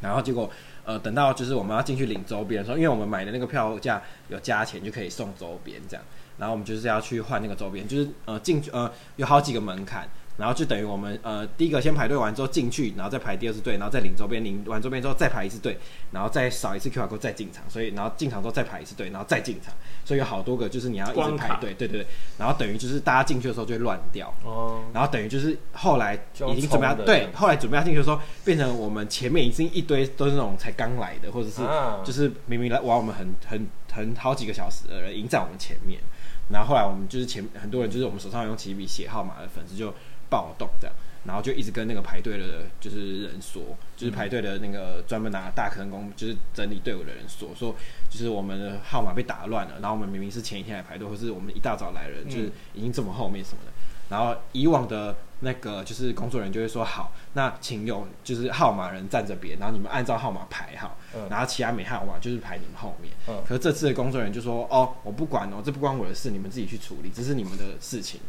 [0.00, 0.48] 然后结果
[0.84, 6.04] 呃，等到就是我们要进去领周边的时候，因为我们买的那个票价有加钱就可以送周边这样，
[6.38, 10.08] 然后我们就是要去换那个周边，就是呃进去呃有好几个门槛。
[10.38, 15.76] 然后就等于我们呃第一个先排队完之后进去，然后再排第二次队，然后再领周边，领完周边之后再排一次队，
[16.12, 19.74] 然后再扫一次 QR code 再进场，所以然后进场之后再排一次队，然后再进场，
[20.04, 22.06] 所以有好多个就是你要一直排队，对对对，
[22.38, 31.62] 然后等于就是大家进去的时候就会乱掉，哦，然后等于就是后来已经准备要对，后来准备要进去的时候，变成我们前面已经一堆都是那种才刚来的，或者是
[32.04, 36.00] 就是明明来玩我们很很很好几个小时的人已经在我们前面，
[36.50, 39.92] 然后后来我们就是前很多人就是我们手上用起笔写号码的粉丝就。
[40.30, 43.62] 暴动这样，然后就一直跟那个排队的，就是人说，
[43.96, 47.74] 就是排队的那个专门拿大坑工，就是整理队伍的人说，说
[48.10, 53.72] 就是我们的号码被打乱了，然后我们明明是前一天来排队，或是我们一大早来的人，就是已经这么后面什么的，
[54.08, 63.12] 然后以往的那个就是工作人员就会说好，那请有就是号码人站着别，然后你们按照号码排好，嗯、然后其他没号码就是排你们后面。
[63.28, 68.20] 嗯、可是这次的工作人员就说哦，我不管哦，这不关我的事，你们自己去处理，这是你们的事情。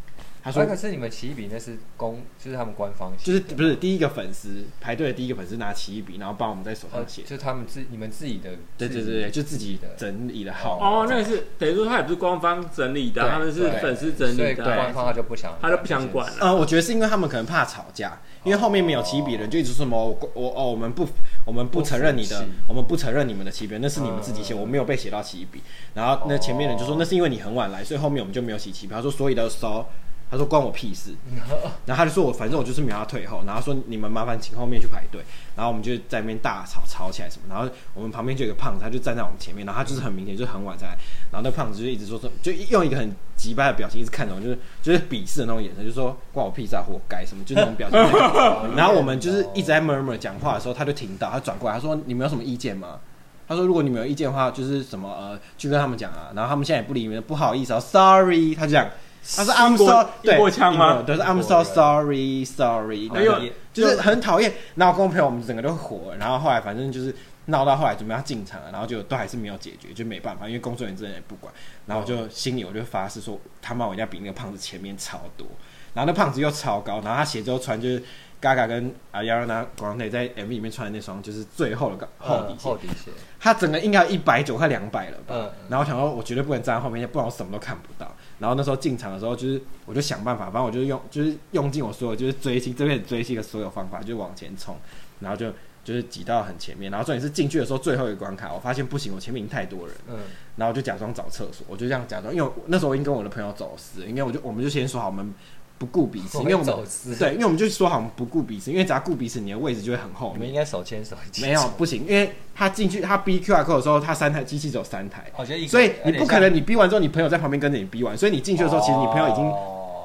[0.41, 10.80] 他说：“可是你们奇异笔那是公，就是他们官方写，就是不是第一个粉丝排队的第一个粉丝拿奇异笔，然后帮我们在手上写，就是他们自你们自己的，对对对对，就自己的整理的号。
[10.80, 16.38] 哦，那个是等于说他也不是官方整理的，他们是粉丝整理的，官方他就不想，他就不想管了。
[16.39, 21.06] 呃，我觉得是因为他们可能怕吵架，因为后面没有奇异笔的人就一直说什么我我哦我们不
[21.43, 25.62] 我们不承认你的，我们不承认你们的奇异笔，那是你们自己写，我没有被写到奇异笔。
[25.95, 28.95] 然后那前面人就说那是因为你很晚来，所以后面我们就没有写奇异笔。
[28.95, 29.86] 他说所以的时候。”
[30.31, 31.15] 他说关我屁事，
[31.85, 35.23] 然后他就说我反正我就是没有要退后，然后说你们麻烦请后面去排队，
[35.55, 40.97] 然后我们就在那边大吵吵起来什么，然后我们旁边就有个胖子，他就站在我们前面，然后他就是很明显就是很晚才来，
[41.31, 47.99] 然后那胖子就一直说说，就用一个很急掰的表情一直看着我，就是就是鄙视的那种眼神，就说关我屁事啊，活该什么，就那种表情。
[48.77, 52.99] 然后我们就是一直在 murmur 讲话的时候，他就听到，他转过来他说你们有什么意见吗？
[53.47, 58.87] 他说如果你们有意见的话，就是什么呃去跟他们讲啊，然后他们现在也不理你们，不好意思啊，sorry，他就讲。
[59.36, 61.03] 他说：“I'm so 对，英国腔吗？
[61.05, 63.10] 对，是 I'm so sorry, sorry。
[63.13, 63.39] 哎呦，
[63.73, 64.53] 就是很讨厌。
[64.75, 66.15] 然后跟我朋友我们整个都火。
[66.19, 67.13] 然后后来反正就是
[67.45, 71.53] 闹到后来准备要进场了，然后就都还是没有解决，就没办法，因为工作人员真的也不管。
[71.86, 75.45] 然后我就心里我就发誓说，他妈我一定要比那个胖子前面超多。
[75.93, 78.01] 然后那胖子又超高，然后他鞋子又穿就是
[78.41, 82.60] Gaga 跟啊 Ariana Grande 在 MV 里面穿的那双就是最后的厚底鞋。
[82.63, 85.51] 厚底鞋，他整个应该有一百九快两百了吧？
[85.67, 94.75] 然后我想说，我绝对不能站在后面，不然我什么都看不到。”然后那时候进场的时候，就是我就想办法，反正我就用，就是用尽我所有就是追星这边追星的所有方法，就往前冲，
[95.19, 95.52] 然后就
[95.84, 96.89] 就是挤到很前面。
[96.89, 99.95] 然后重点是进去的时候最后一个关卡，我发现不行，我前面已经太多人。
[100.08, 100.17] 嗯。
[100.56, 105.34] 然后我就假装找厕所，我就这样假装，因为那时候我已经跟我的朋友走私，因为我就我们就先说好，我们
[105.79, 106.75] 不顾彼此，因为我们。
[107.17, 110.35] 对，因为我们就说好，我们不顾彼此，因为只要顾彼此，你的位置就会很后面。
[110.35, 111.41] 你们应该手牵手一起。
[111.41, 115.31] 没有，不行，因为他进去他 B Q R code 的时候，他三台机器只有三台，
[115.67, 119.51] 所以你不可能你逼完之后，你朋友在旁边跟着你逼完，所以你进去的时候，其实你朋友已经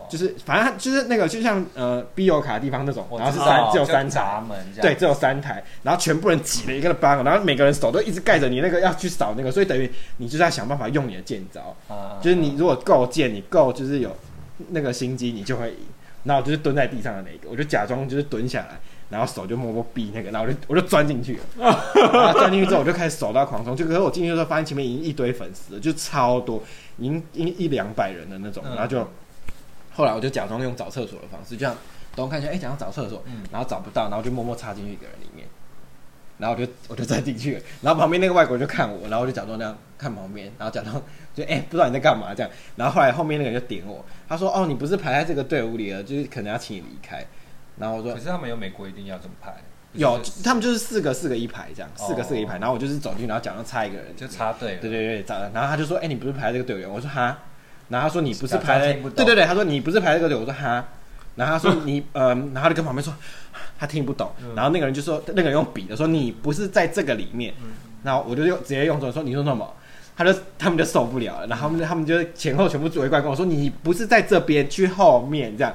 [0.08, 11.74] 就是反正就是那个就像呃 B 有卡的地方那种，然后是三只有三闸门，对，只有三台，然后全部人挤了一个班，然后每个人手都一直盖着你那个要去扫那个，所以等于你就是要想办法用你的剑招，
[12.20, 14.14] 就是你如果够剑，你够就是有
[14.70, 15.78] 那个心机，你就会赢。
[16.24, 21.42] 然后就是蹲在地上的那个，我就假装就是蹲下来，然后手就摸摸逼那个，然后我就我就钻进去了。
[22.14, 23.76] 然后钻进去之后，我就开始手到狂冲。
[23.76, 26.62] 就可是我进去的时候，发现前面已经一堆粉丝了，就超多，
[26.96, 28.64] 已经一一两百人的那种。
[28.64, 29.06] 然后就
[29.92, 31.76] 后来我就假装用找厕所的方式，这样
[32.16, 35.46] 等我看一下，哎，想要找厕所，然后找不到，然后就默默插进去一个人里面。
[36.38, 41.00] 然后我就我就钻进去了，然后旁边那个外国人就看我，然后我就假装那样看旁边，然后假装
[41.32, 47.24] 就哎、欸、不知道你在干嘛这样，然后后来后面那个人就点我，他说哦你不是排在这个队伍里了，就是可能要请你离开，
[47.78, 49.54] 然后我说可是他们有美国一定要这么排，
[49.92, 57.38] 有他们就是四个四个一排这样，四个四个一排，然后我就是走进去，然后假装插一个人就插队，对对对对，然后他就说哎、欸、你不是排在这个队伍，我说哈，
[57.88, 60.88] 然后他说你不是排在对对对，他说你不是排这个队，我说哈，
[61.36, 63.14] 然后他说你嗯、呃，然后他就跟旁边说。
[63.84, 67.52] 他听不懂，然后那个人就说，那个人用笔的说，你不是在这个里面，
[68.02, 69.68] 然后我就用直接用中文说，你说什么？
[70.16, 75.74] 他就他们就受不了了，然后他们他们就前后全部围过来跟我说，你不是在这边，去后面这样，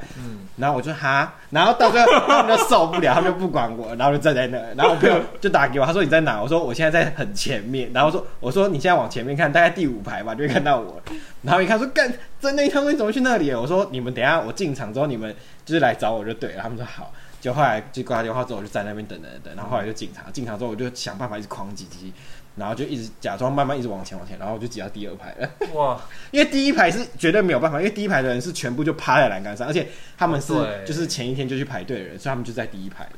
[0.56, 6.41] 然后我就哈，然后到最后他们就受不了， 他们就不管我，然后就站在那，然后我朋友就打给我，他说你在哪？
[6.41, 11.02] 我说我现在在很前面，然后说我说你现在往前面看，大概第五排吧，就会看到我，
[11.41, 13.52] 然后一看说干，真的，他们怎么去那里？
[13.52, 17.12] 我说你们等一下我进场之后，你们就是来找我就对了，他们说好。
[17.41, 22.12] 就后来就挂他电话之后，我就在那边等等等，然后后来就警察，警察之后我就想办法一直狂挤挤，
[22.58, 25.49] 然后就一直假装慢慢一直往前往前，然后我就挤到第二排了。
[25.73, 26.02] 哇！
[26.32, 30.54] 因为第一排是绝对没有办法，因为第一排的人是全部就趴在栏杆上，而且他们是
[30.86, 33.12] 就是前一天就去排队的人，所以他们就在第一排了。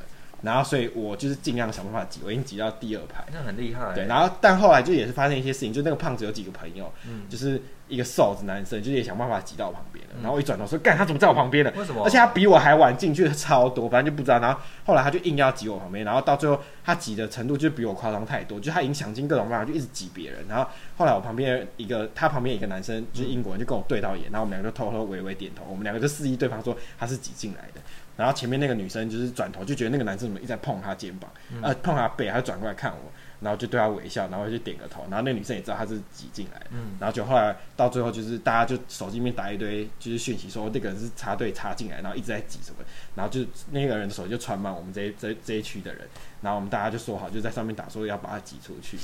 [0.43, 3.93] 然后所以我就是尽量想办法挤，我已经挤到第二排，那很厉害。
[3.93, 7.61] 对，然后但后来就也是发生一些事情，就那个胖子有几个朋友，嗯，就是。
[7.91, 10.13] 一个瘦子男生，就是也想办法挤到我旁边了。
[10.21, 11.71] 然后我一转头说：“干，他怎么在我旁边了？
[11.75, 12.03] 为什么？
[12.05, 14.39] 而且他比我还晚进去的超多，反正就不知道。
[14.39, 20.39] 然后后来他就硬要挤我旁边，然后到最后他挤的程度就比我夸张太多，就他已经想尽各种办法，就一直挤别人。
[20.47, 20.65] 然后
[20.97, 27.81] 后来我旁边一个，他旁边一个男生就是英国人，就跟我对到眼，然后我们两个就偷偷微微点头，我们两个就示意对方说他是挤进来的。
[28.17, 31.29] 然后前面那个女生就是转头就觉得那个男生怎么一直在碰她肩膀，
[31.61, 42.77] 呃，碰她背，她就转过来看我。”然后就对他微笑，然后就点个头，然后那女生也知道他是挤进来，嗯，然后就后来到最后就是大家就手机里面打一堆就是讯息说那个人是插队插进来，然后一直在挤什么，
[43.15, 46.07] 然后就那个人的手机就传满我们这一这这一区的人，
[46.41, 48.97] 然后我们大家就说好就在上面打说要把他挤出去，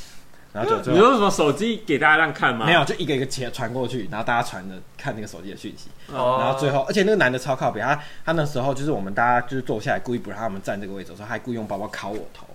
[0.54, 2.66] 然后就最你说什么手机给大家让看吗？
[2.66, 12.46] 没有，就一个一个切传过去，然后大家传着看那个手机的讯息，哦然后最后，而且那个男的超靠北，他他那时候就是我们大家就是坐下来，故意不让他们站这个位置的时候，还故意用包包敲我头。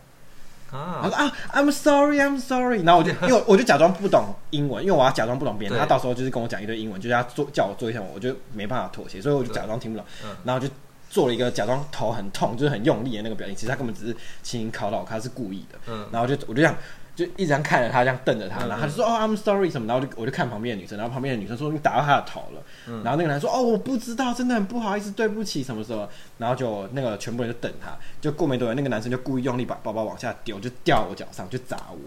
[0.73, 2.83] 他啊，说啊，I'm sorry, I'm sorry。
[2.83, 5.81] 然后我就因为我就假装不懂英文，因为我要假装不懂别人，对。
[5.81, 10.73] 他到时候就是跟我讲一堆英文，就是他做叫我做一下，我就没办法妥协，所以我就假装听不懂嗯，然后就
[11.11, 15.79] 做了一个假装头很痛，就是很用力的那个表情，其实他根本只是轻轻靠到我，他是故意的。
[15.89, 16.75] 嗯，然后就我就这样
[17.15, 31.99] 就一直这样看着他，这样瞪着他，嗯然后他就说哦，I'm sorry 什么，然后我就我就看旁边的女生，然后旁边的女生说你打到他的头了，嗯然后那个男生说哦，我不知道，真的很不好意思，对不起什么什么，然后就那个全部人就等他，就过没多久，那个男生就故意用力把包包往下丢，就掉我脚上，就砸我，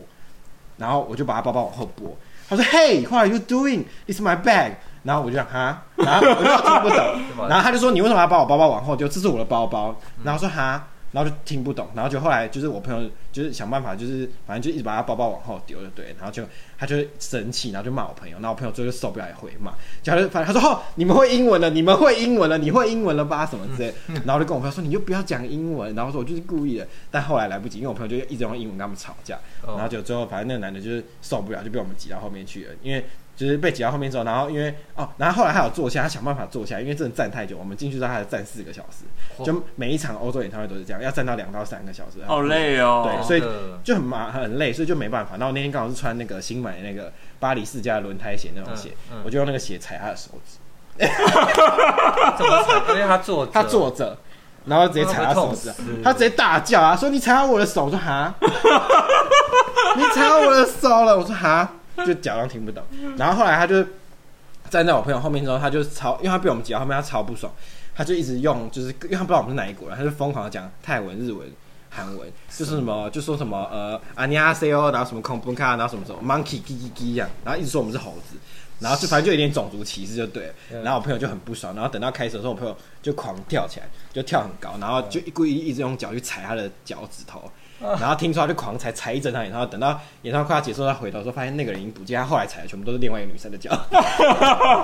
[0.78, 2.18] 然后我就把他包包往后拨，
[2.50, 3.84] 他说 Hey，what are you doing?
[4.08, 4.72] It's my bag。
[5.04, 9.08] 然后我就讲哈，然后我就听不懂， 然后他就说你为什么要把我包包往后丢？
[9.08, 9.96] 这是我的包包。
[10.24, 10.88] 然后说哈。
[11.16, 16.44] 然后就听不懂，然后就后来就是我朋友就是想办法，就是反正就一直把他包包往后丢，就对，然后就
[16.78, 19.72] 他就生气，然后就骂我朋友，然后我朋友最后受不了也回骂，
[20.04, 23.94] 就他就反正他说哦，你们会英文了，你们会英文了，你会英文了吧什么之类，
[24.26, 33.06] 然后就跟我朋友说你就不要讲英文，然后说我就是故意的，但后来来不及，因为我朋友就一直用英文跟他们吵架，然后就最后反正那个男的就是受不了，就被我们挤到后面去了，因为。
[33.36, 39.04] 就是被挤到后面之后，然后因为哦，然后后来他有坐下，他想办法坐下，因为真的站太久，我们进去之后他还站四个小时，
[39.44, 43.10] 就每一场欧洲演唱会都是这样，要站到两到三个小时，好累哦。
[43.12, 43.44] 对，所以
[43.84, 45.38] 就很麻很累，所以就没办法。
[45.38, 50.58] 然后那天刚好是穿那个新买的那个巴黎世家的轮胎鞋那种鞋，嗯嗯、我就用那个鞋踩他的手指。
[50.98, 52.94] 怎么踩？
[52.94, 54.18] 因为他坐 他坐着，
[54.64, 58.34] 然后直接踩他手指，他直接大叫啊，说你踩到我的手，我说哈，
[59.98, 61.70] 你踩到我的手了，我说哈。
[62.04, 62.84] 就假装听不懂，
[63.18, 63.86] 然后后来他就
[64.70, 67.54] 站在我朋友后面之后，他就超，因为他被我们挤到后面，他超不爽，
[67.94, 71.48] 他就一直用，就是因为他不知道我们是哪一国人，他就疯狂的讲泰文、日文、
[71.90, 78.36] 韩文，就是什么就说什么呃阿尼亚塞欧，然后什么空本卡，然后什么什么 monkey 叽叽叽这样，然后一直说我们是猴子，
[78.80, 80.54] 然后就反正就有点种族歧视就对了，
[80.84, 87.50] 然后我朋友就很不爽，然后等到开始的时候，我朋友就狂跳起来，就跳很高，然后就故意一直用脚去踩他的脚趾头。
[87.82, 93.70] 然后听说他就狂踩踩一整场演唱会，等到演唱会快要结束，他回头说发现那个人已经不见，他后来踩的全部都是另外一个女生的脚，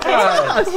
[0.00, 0.70] 太好笑，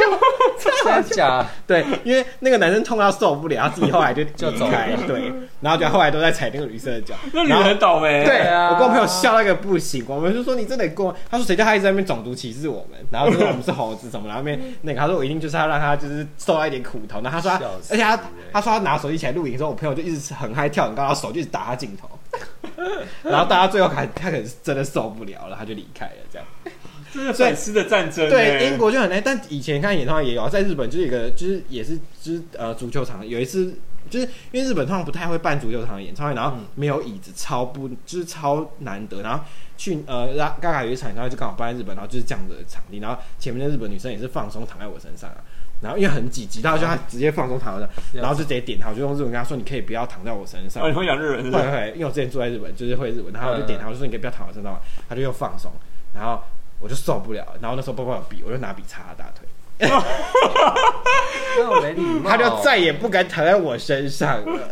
[0.60, 1.46] 真的假？
[1.68, 18.20] 对，因为那个男生痛到受不了，他自己后来就就走开，对，然后就后来都在踩那个女生的脚，那女人很倒霉，对啊，我跟我朋友笑那个不行，我们就说你真的过，他说谁叫他一直在那边种族歧视我们，然后就说我们是猴子什么，然后面 那个他说我一定就是要让他就是受到一点苦头，然后他说他，而且他
[18.54, 22.10] 他说他拿手机起来录影的时候，我朋友就一直很嗨跳很高，然后手就一直打他镜头。
[23.24, 26.14] 然后大家最后还他可能是真的受不了了，他就离开了。
[26.32, 26.48] 这样，
[27.14, 28.30] 这是粉丝的战争。
[28.30, 33.74] 对，英国就很累，但以前看演唱会也有，在日本就是一个，就是也是就是呃足球场，有一次
[34.10, 39.22] 就是因为日本通常不太会办足球场的演唱会，然后没有椅子，超不就是超难得。
[39.22, 39.44] 然后
[39.78, 45.38] 去呃拉嘎嘎有一场演唱会就刚好办在日本，然后就是这样的场地，然后前面的日本女生也是放松躺在我身上啊。
[45.82, 51.64] 然后因为很挤，挤到就他直接放松躺在那，然后就直接点他，我就用日文跟他说：“你可以不要躺在我身上。”哦，你会讲日文是不是？
[51.66, 55.72] 会会，因为我之前住在日本，就是会日文，然后我就点他，我就说：“你可以不要躺我身上。”他就又放松，
[56.14, 56.42] 然后
[56.80, 59.48] 我就受不了，然后那时候包包有笔，我就拿笔擦他大腿。
[61.58, 64.70] 那没礼貌，他就再也不敢躺在我身上了。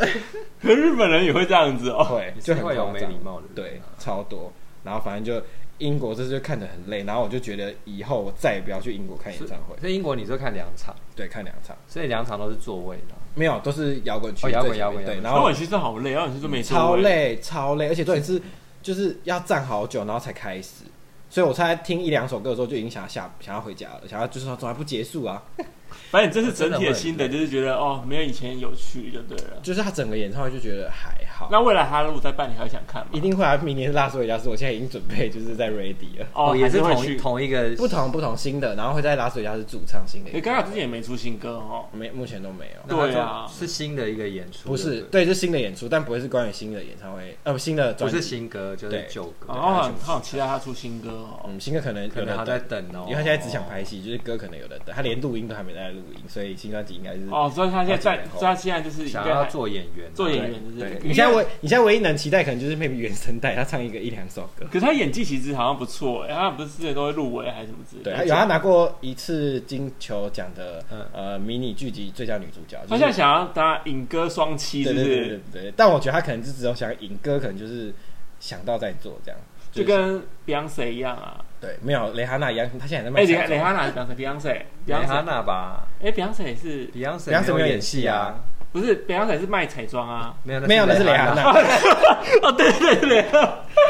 [0.61, 4.51] 可日本人也会这样子哦，会就很会有没礼貌的，对，超多。
[4.83, 5.45] 然后反正就。
[5.79, 9.75] 英国这次就看得很累，然后我就觉得以后我再也不要去英国看演唱会。
[9.79, 10.95] 所以英国你是看两场？
[11.15, 13.15] 对，看两场，所以两场都是座位的？
[13.35, 14.49] 没有，都是摇滚区。
[14.51, 15.03] 摇滚摇滚。
[15.03, 18.41] 对，然后摇滚区真好累，摇滚区都没超累，超累，而且重点是
[18.81, 20.85] 就是要站好久，然后才开始。
[21.29, 25.41] 所以我才听一两首歌的时候就已经想要下想要回家了，想要就是说怎么还不结束啊？
[26.11, 29.59] 反正这是整体的心得，就是觉得哦，没有以前有趣就对了。
[29.63, 31.32] 就是他整个演唱会就觉得还好。
[31.51, 33.07] 那未来他如果再办，你还想看吗？
[33.11, 33.57] 一定会啊！
[33.63, 36.27] 明年是拉斯维加斯，我现在已经准备 就是在 ready 了。
[36.33, 40.31] 哦，也是同同一个不同不同新的，然后会在拉斯维加斯主唱新的。
[40.33, 42.95] 你刚好之前也没出新歌哦，没，目前都没有。
[42.95, 49.47] 对啊，是新的一个演出，不是，对，是新的演出，但不会是关于新的演唱会，呃，新的不是新歌，就是旧歌。
[49.49, 51.45] 然后很好期待他出新歌哦。
[51.47, 60.99] 嗯，新歌可能可能他在等哦，因为他现在只想拍戏，就是歌可能有的等，他连录音都还没在录音，所以新专辑应该是哦，所以他现在在，所以他现在就是想要做演员，做演员，就是。
[61.03, 64.65] 你现在唯你现在唯一能期待可能就是 maybe 原声带，他唱一个一两首歌。
[64.67, 68.17] 可是他演技其实好像不错哎，他不是之前都会入围还是什么之类的？
[68.17, 72.77] 对，有他拿过一次金球奖的呃迷你剧集最佳女主角。
[72.87, 75.05] 他现在想要当影歌双栖，是不是？
[75.05, 75.73] 对对对。
[75.75, 77.93] 但我觉得他可能是只有想影歌，可能就是
[78.39, 79.39] 想到再做这样，
[79.71, 81.43] 就跟 Beyonce 一样啊。
[81.59, 83.21] 对，没有蕾哈娜一样，他现在在卖。
[83.21, 85.87] 哎，蕾蕾哈娜是 Beyonce，Beyonce，蕾哈娜吧？
[86.03, 88.43] 哎，Beyonce 也是 Beyonce，Beyonce 没有演戏啊。
[88.73, 91.43] 不是，Beyonce 是卖彩妆啊，没有，没有，那是蕾哈娜。
[92.41, 93.25] 哦，对对对，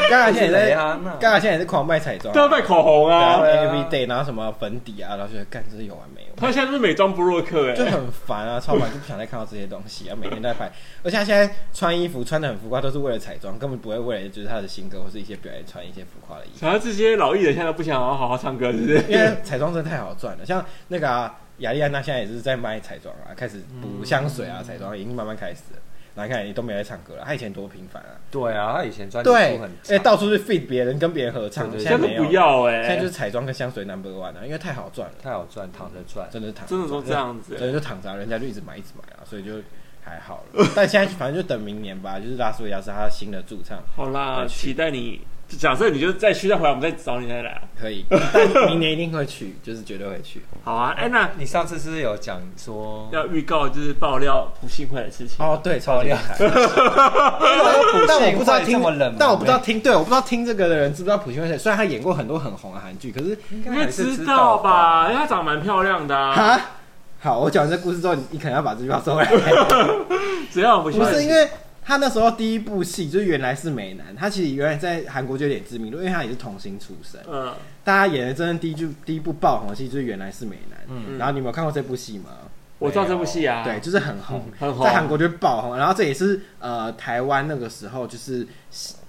[0.09, 0.75] 刚才现在
[1.19, 6.27] 刚才现在也是狂卖彩妆，都要卖口红啊对啊，Everyday，然后什么粉底啊，然后觉得干，真是有完没有。
[6.35, 10.69] 他现在是美妆部落客哎，就很烦啊，超烦，就不想再看到这些东西啊，每天都在拍。
[11.01, 16.65] 而且他现在穿衣服穿的很浮夸，都是为了彩妆，根本不会为了就是他的新歌或是一些表演穿一些浮夸的衣服。
[16.65, 18.95] 然后这些老艺人现在都不想好好唱歌，是不是？
[19.07, 25.79] 因为彩妆真的太好赚了，像那个亚丽安娜现在也是在卖彩妆啊，开始补香水啊，彩妆已经慢慢开始了。
[26.15, 28.13] 来看你都没在唱歌了，他以前多频繁啊！
[28.29, 39.53] 对啊，他以前专辑对很哎，到处去 feat 别人跟别人合唱，现在都不要哎，现在就是彩妆跟香水 number one 啊，因为太好赚了，太好赚，躺着赚，真的是躺，真的都这样子，真的就躺着，人家就一直买一直买啊，所以就
[40.03, 40.67] 还好了。
[40.75, 43.81] 但现在反正就等明年吧，就是拉斯维加斯他新的驻唱。
[43.95, 45.21] 好啦，期待你。
[45.57, 47.61] 假设你就再去再回来，我们再找你再来啊。
[47.79, 50.41] 可以， 但明年一定会去，就是绝对会去。
[50.63, 55.45] 好啊，哎，那你上次是不是有讲说要预告，就是爆料朴信惠的事情？
[55.45, 56.35] 哦，对，超厉害。
[58.07, 58.79] 但我不知道听，
[59.19, 61.57] 但我不知道听，对，我不知道听这个的人知不知道普信惠？
[61.57, 65.07] 虽然他演过很多很红的韩剧，可是应该知道吧？
[65.09, 66.59] 因为他长得蛮漂亮的啊。
[67.19, 69.29] 好，我讲完这故事之后，你你可能要把这句话收回来。
[70.51, 71.49] 只要不不是因为。
[71.85, 77.19] 他那时候第一部戏就是原来是美男，他其实原来在韩国就有点知名度，因为他也是童星出身。
[77.27, 77.53] 嗯，
[77.83, 80.79] 大家演的真正第一部第一部爆红的戏就是原来是美男。
[80.87, 82.29] 嗯，然后你有没有看过这部戏吗？
[82.79, 85.77] 我知道这部戏啊，对，就是很红， 很红，在韩国就爆红。
[85.77, 88.45] 然后这也是呃台湾那个时候就是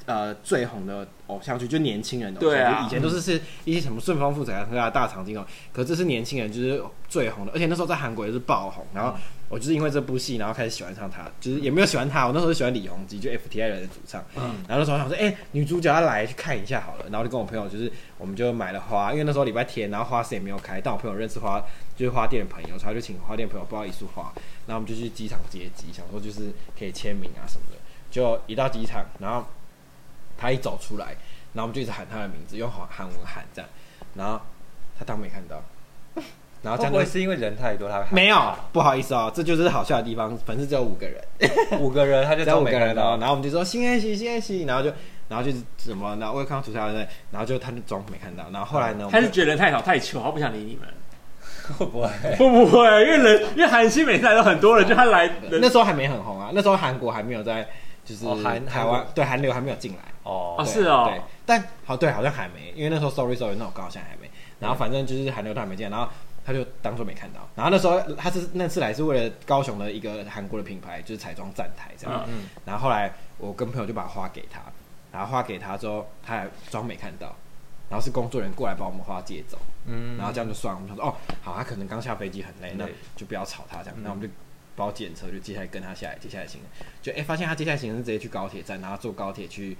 [0.07, 2.57] 呃最红的偶像剧，就年轻人的偶像剧。
[2.57, 9.15] 对啊，以前都是是一些什么顺风妇产科啊、大长今哦，可是这是年轻人就是最红的，而且那时候在韩国也是爆红，然后。
[9.49, 12.27] 我就是因为这部戏，然后开始喜欢上他，就是也没有喜欢他。
[12.27, 14.25] 我那时候喜欢李弘基，就 FTI 人的主唱。
[14.37, 17.05] 嗯，然后那时候想说，哎、欸，女主角要来去看一下好了。
[17.11, 20.81] 然后就跟我朋友，就是我们就买了花，因为那时候礼拜天，然后花市也没有开。
[20.81, 21.63] 但我朋友认识花，
[21.95, 24.33] 就是花店的朋友，所以他就请花店朋友包一束花。
[24.67, 27.77] 然后我们就去机场接机，想说就是可以签名啊什么的。
[28.11, 29.45] 就一到机场，然后
[30.39, 31.17] 他一走出来，
[31.53, 33.71] 然后我们就一直喊他的名字，用韩韩文喊这样。
[34.15, 34.41] 然后
[34.99, 35.63] 他当没看到。
[36.65, 40.35] 然后这样会是因为人太多，他没有，不好意思哦，这就是好笑的地方。
[40.47, 41.23] 粉丝只有五个人，
[41.79, 43.19] 五个人他就只有五个人哦。
[43.21, 44.91] 然后我们就说新爱喜，新爱喜，然后就，
[45.29, 48.45] 然后就是什么，然后我也看到主持人在，然后就他就装没看到。
[48.51, 50.89] 然后后来呢，他是觉得人太少太糗，他不想理你们。
[51.79, 52.09] 会 不会？
[52.37, 53.05] 会不会？
[53.05, 57.67] 因为人，因为韩星每次来都很多人，就他来那时候还没很红啊，那时候韩国还没有在，
[58.05, 60.63] 就是韩台湾对韩流还没有进来哦。
[60.67, 64.31] 是哦，对，但好对，好像还没，因为那时候 Sorry Sorry 那我刚好现在还没。
[64.61, 66.09] 然后反正就是韩流都还没进，然后。
[66.45, 72.23] 他就当做没看到，然后那时候他是那次来是为了高雄的一个韩国的品牌，就是彩妆站台这样。
[72.29, 72.49] 嗯嗯。
[72.67, 74.61] 然后后来我跟朋友就把花给他，
[75.11, 77.35] 然后花给他之后，他还装没看到，
[77.89, 79.57] 然后是工作人员过来把我们花借走。
[79.87, 80.19] 嗯。
[80.19, 82.87] 然后这样就算了，我们说哦，好，他可能刚下飞机很累，那
[83.17, 83.97] 就不要吵他这样。
[84.03, 84.29] 那我们就
[84.77, 89.77] 包检车，就接下来跟他下来，接下来行程就哎发现他接下来行程是直接去高铁站，然后坐高铁去。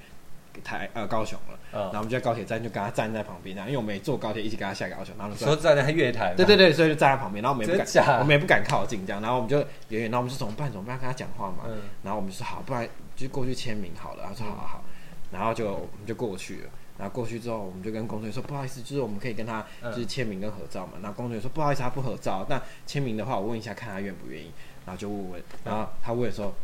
[0.63, 10.71] 台呃高雄了，然后我们就在高铁站就跟他站在旁边，因为我们也坐高铁一起跟他下高雄，然后说站在月台，对对对，所以就站在旁边，然后我们也不敢，我们也不敢靠近这样，然后我们就远远，然后我们说怎么办？
[10.71, 10.99] 怎么办？
[10.99, 11.65] 跟他讲话嘛，
[12.03, 14.25] 然后我们就说好，不然就过去签名好了。
[14.29, 14.85] 他说好好好，
[15.33, 20.93] 然后就我们就过去了，然后过去之后，我们就跟工作人员说不好意思，就是我们可以跟他就是签名跟合照嘛。
[21.03, 24.51] 然后工作人员说不好意思，他不合照，那签名的话，我问一下看他愿不愿意，
[24.87, 26.55] 然后就问问，然后他问说。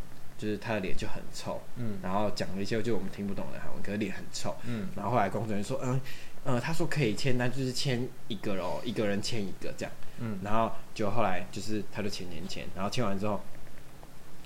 [0.41, 6.01] 就是他的脸就很臭，嗯，然后讲了一些就我们听不懂的韩文，可是脸很臭，嗯，然后后来工作人员说，嗯，
[6.45, 13.39] 呃，他说可以签，但就是签一个喽，一个人签一个这样，嗯，然后就后来就是他就签签签，然后签完之后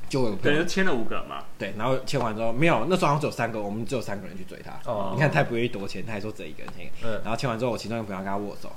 [0.08, 8.72] 就有等于签了五个嘛，对，然后签完之后没有，那时候好像只有三个，我们只有三个人去追他，哦，你看他不愿意多签，他还说只一个人签，嗯，然后签完之后我其中一个朋友跟他握手，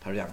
[0.00, 0.28] 他就这样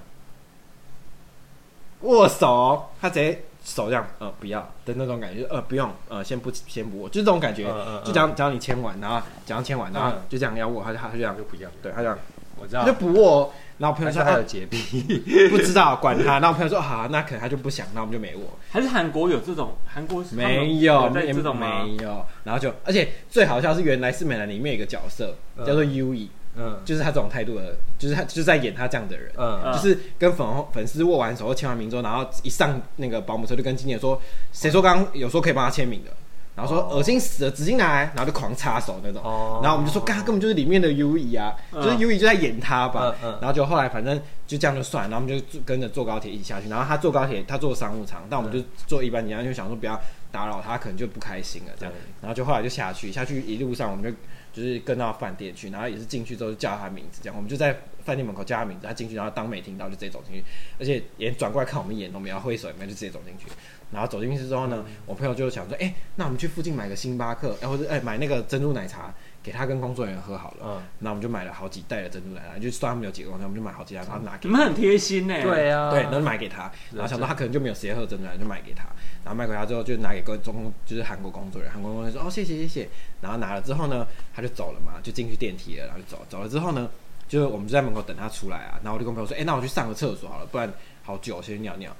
[2.03, 3.43] 握手，他直接。
[3.63, 7.65] 手这样，呃，不要的那种感觉，呃，不用，呃，先不，先不握，就这种感觉，
[8.05, 12.17] 就这样，只要你签完，然后，只要签完，然后就这样要握，他就他就这样就不要，对他这样，
[12.59, 18.43] 我知道，就不握，然后朋友说他有洁癖， 不知道，管他，然后朋友说好，那可能他就不想，那我们就没握。
[18.71, 25.35] 还是韩国有这种，韩国没有，这种没有，然后就，而且最好笑是原来是美男里面有一个角色
[25.65, 26.29] 叫做 U E。
[26.57, 34.19] 嗯，就是他这种态度的，就是他就是在演他这样的人，嗯，就是跟粉粉丝握完手、签完名之后，然后一上那个保姆车就跟经纪人说，
[34.51, 36.11] 谁说刚刚有说可以帮他签名的，
[36.55, 49.97] 然后说恶心死了，纸巾拿来，然后就狂插手那种，哦，然后我们就说，刚刚根本就是里面的 U E 啊，就是 U E 就在演他吧，嗯，然后就后来反正就这样就算，然后我们就跟着坐高铁一起下去，然后他坐高铁，他坐商务舱，但我们就坐一般，然后就想说不要
[50.31, 54.17] 打扰他，可能就不开心了这样，然后就后来就下去，下去一路上我们就。
[54.51, 57.73] 就是跟到饭店去，然后也是进去之后就叫他名字，这样我们就在
[58.03, 60.43] 饭店门口叫他名字，他进去，然后当没听到就直接走进去，
[60.79, 63.45] 而且连转过来看我们一眼都没有，挥手也没，就直接走进去。
[63.91, 69.13] 然后走进去之后呢，我朋友就想说，哎、那我们去附近买个星巴克，然后或者哎买那个珍珠奶茶
[69.49, 70.57] 给给他跟工作人员喝好了。
[70.63, 74.47] 嗯，那我们就买了好几袋的珍珠奶茶，就算他们有几个工作人，我们就买好几袋，然后拿给他。
[74.47, 75.33] 你们很贴心呢。
[75.41, 78.83] 对啊，对，然后买给他，然后想到他可能就没有时间喝珍珠奶茶，就买给他。
[79.25, 82.87] 然后卖给他之后，就拿给各中就是韩国工作人员，韩国工作人员说哦谢谢谢谢。
[83.21, 86.87] 然后拿了之后呢，他就走了嘛，就进去电梯了，然后就走走了之后呢，
[87.27, 88.79] 就我们就在门口等他出来啊。
[88.83, 90.71] 然后我就跟朋友说，哎，那我去上个厕所好了，不然
[91.03, 91.91] 好久我，先去尿尿。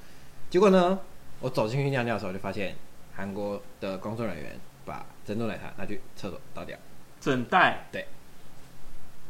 [0.52, 1.00] 结果呢，
[1.40, 2.76] 我走进去尿尿的时候，就发现
[3.16, 6.78] 韩国的工作人员把珍珠奶茶拿去厕所倒掉，
[7.20, 7.88] 整袋。
[7.92, 8.08] 对，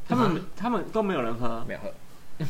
[0.07, 1.93] 他们他们都没有人喝，没有喝。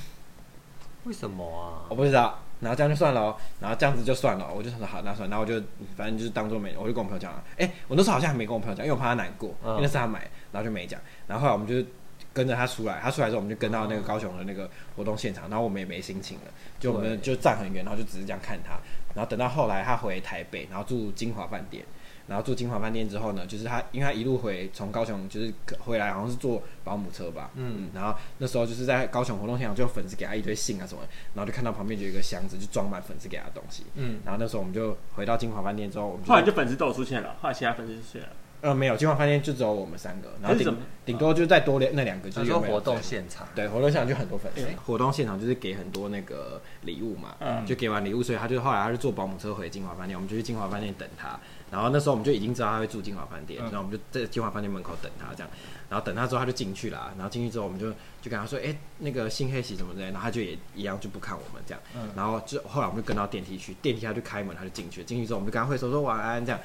[1.06, 1.88] 为什么啊？
[1.90, 2.40] 我不知道。
[2.60, 5.34] 然后这样就算了，然后这样子就算了，我就想说好，那算了。
[5.34, 5.66] 然后我就
[5.96, 7.42] 反正就是当做没，我就跟我朋友讲了。
[7.58, 11.00] 哎，我那时候好像还没跟我朋友讲，因为我怕他难过，因为那是他买，然后就没讲。
[11.26, 11.90] 然后后来我们就
[12.34, 18.72] 跟着他出来，他出来之后我们就跟到那个高雄的那个活动现场，然后我们也没心情了，就我们就站很远，然后就只是这样看他。
[19.16, 21.86] 然后等到后来他回台北，然后住金华饭店。
[22.30, 27.50] 然后住金华饭店之后呢，就是他，因为他一路回从高雄就是回来，好像是坐保姆车吧。
[27.56, 27.90] 嗯。
[27.94, 31.02] 然后那时候就是在高雄活动现场，就有粉丝给他一堆信啊什么，
[31.34, 33.84] 然后就看到旁边就有一个箱子，就装满粉丝给他的东西。
[33.96, 34.20] 嗯。
[34.24, 38.30] 然后那时候我们就回到金华饭店之后，我们就后来就粉丝都有出现了，后来其他粉丝出现了。
[38.62, 43.48] 呃，没有，金华饭店就只有我们三个，然后顶顶多就再多那两个，就是说活动现场。
[43.56, 44.68] 对，活动现场就很多粉丝。
[44.86, 51.40] 活动现场就是给很多那个礼物嘛，嗯就给完礼物，所以他就后来他就坐保姆车回金华饭店，我们就去金华饭店等他。
[51.72, 55.49] 然后那时候我们就已经知道他会住金华饭店，然后我们就在金华饭店门口等他这样，
[55.89, 57.91] 然后等他之后他就进去了，然后进去之后我们就
[58.22, 61.82] 就跟他说，哎，那个新黑喜什么之类的，然后他就也一样就不看我们这样，
[62.15, 66.59] 然后就后来我们就跟到电梯去，电梯他就开门他就进去，进去之后我们就跟他挥手说晚安这样，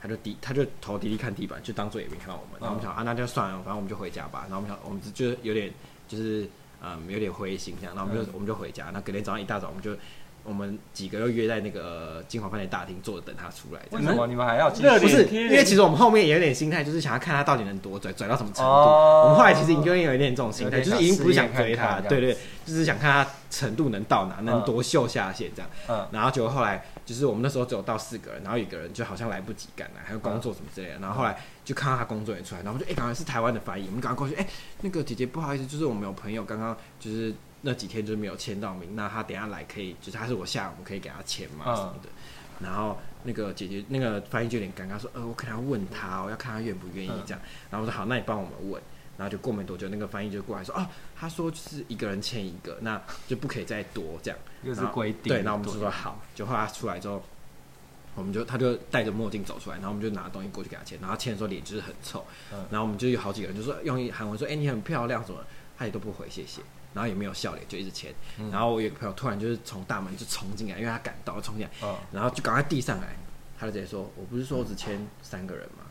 [0.00, 5.72] 他就低他就头低低看地板，就当做也没看到我们，然后我们想啊那就算了，反正我们就回家吧，然后我们想我们就有点
[6.08, 6.48] 就是
[6.82, 9.96] 嗯有点灰心这样，然后我们就我们就回家，那隔天早上一大早我们就。
[10.48, 13.80] 我们几个又约在那个金华饭店大厅坐着等他出来。
[13.90, 14.70] 为什么你们还要？
[14.70, 18.70] 不是，因为其实我们后面也有点心态，就是想要看他到底能多拽，拽到什么程度。
[18.70, 22.32] 我们后来其实已经有一点这种心态，就是已经不是想追他，对对，
[22.64, 25.70] 就是想看他程度能到哪，能多秀下限这样。
[25.88, 26.06] 嗯。
[26.12, 30.98] 然后结果后来就是我们那时候只有到四个人，然后有一个人就好像来不及赶来，还有工作什么之类的。
[31.00, 34.46] 然后后来就看到他工作人员出来，然后就哎，刚刚是台湾的翻译，我们赶快过去，哎，
[34.80, 37.34] 那个姐姐不好意思，就是我们有朋友刚刚就是。
[37.60, 42.08] 那几天就是没有签到名，那他等下来可以，就是他是我下午可以给他签嘛什么的。
[42.60, 47.40] 嗯、然后那个姐姐那个翻译就有点尴尬，说：“呃，我可能要问他，我要看他愿不愿意这样。
[47.42, 48.80] 嗯”然后我说：“好，那你帮我们问。”
[49.18, 50.86] 然后就过没多久，那个翻译就过来说：“哦，
[51.16, 55.24] 他说就是一个人签一个，那就不可以再多这样。”又是规定。
[55.24, 57.20] 对，然后我们就说好，就后来他出来之后，
[58.14, 65.40] 我们就他就戴着墨镜走出来，然后我们就拿东西过去给他签，然后他签的时候脸就是很臭，嗯、然后我们就有好几个人就说用韩文说：“哎，你很漂亮什么？”
[65.76, 66.60] 他也都不回，谢谢。
[66.98, 68.12] 然后也没有笑脸，就一直签。
[68.38, 73.14] 嗯、然后我有个朋友突然就是从大门就冲进来，因为他赶到冲进来，哦、然后就赶快递上来。
[73.56, 75.84] 他就直接说：“我不是说我只签三个人吗？”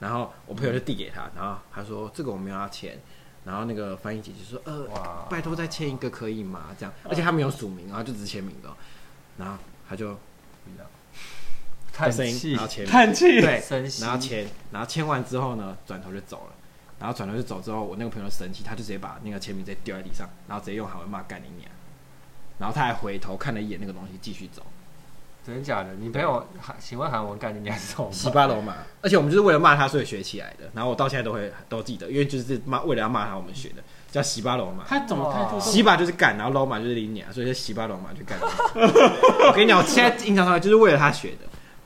[0.00, 2.98] 然后我朋友就递给他，然后他说：“这个我没有要签。”
[3.44, 8.74] 然后那个翻译姐姐说：“呃，拜托再签一个可以吗？”这样，而且他没有署名，然后就只签名的。
[9.36, 10.18] 然后他就
[11.92, 13.62] 叹气，然后签，叹气，对，
[14.00, 16.52] 然后签，然后签完之后呢，转头就走了。
[17.04, 21.70] 然后转头就走之后，我那个朋友神奇，他就直接把那个签名直接丢在地上，然后直接用韩文骂干你娘，
[22.58, 24.62] 然后他还回头看了一眼那个东西，继续走。
[25.44, 25.92] 真的假的？
[26.00, 28.10] 你朋友韩请问韩文干你娘是什么？
[28.10, 28.76] 西巴罗马。
[29.02, 30.70] 而且我们就是为了骂他，所以学起来的。
[30.72, 34.84] 然后我到现在都会都记得，因为就是骂为了要骂他，我们学的叫西巴罗马。
[34.88, 35.60] 他怎么开？
[35.60, 38.38] 西巴就是干，然后罗马就是你娘，所以就西巴罗马就干。
[38.40, 41.40] 我跟你讲，我现在印象中就是为了他学的。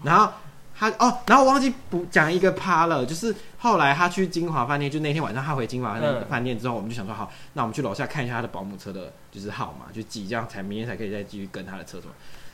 [0.04, 0.32] 然后。
[0.78, 12.12] 他哦，然后我忘记补讲一个趴了，就是后来他去金华饭店，就那天晚上他回金华那个饭店之后，嗯、我们就想说好，那我们去楼下看一下他的保姆车的就是号码，就记，这样才明天才可以再继续跟他的车什么。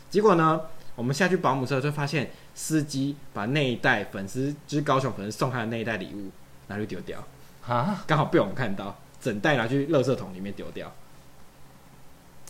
[0.08, 0.60] 结果呢，
[0.96, 6.30] 我们下去保姆车就发现司机把那一袋粉丝，就是高雄粉丝送他的那一袋礼物
[6.68, 7.22] 拿去丢掉
[7.66, 10.90] 啊，刚好被我们看到，整袋拿去垃圾桶里面丢掉。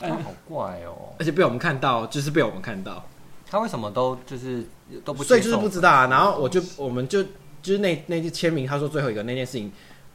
[0.01, 1.15] 哎，好怪哦！
[1.19, 3.05] 而且被我们看到，就是被我们看到。
[3.55, 4.65] 他为什么都就是
[5.05, 5.23] 都不？
[5.23, 6.09] 所以就是不知道啊。
[6.09, 7.23] 然后我就我们就
[7.63, 9.71] 就是那那签名，他说最后一个那件事情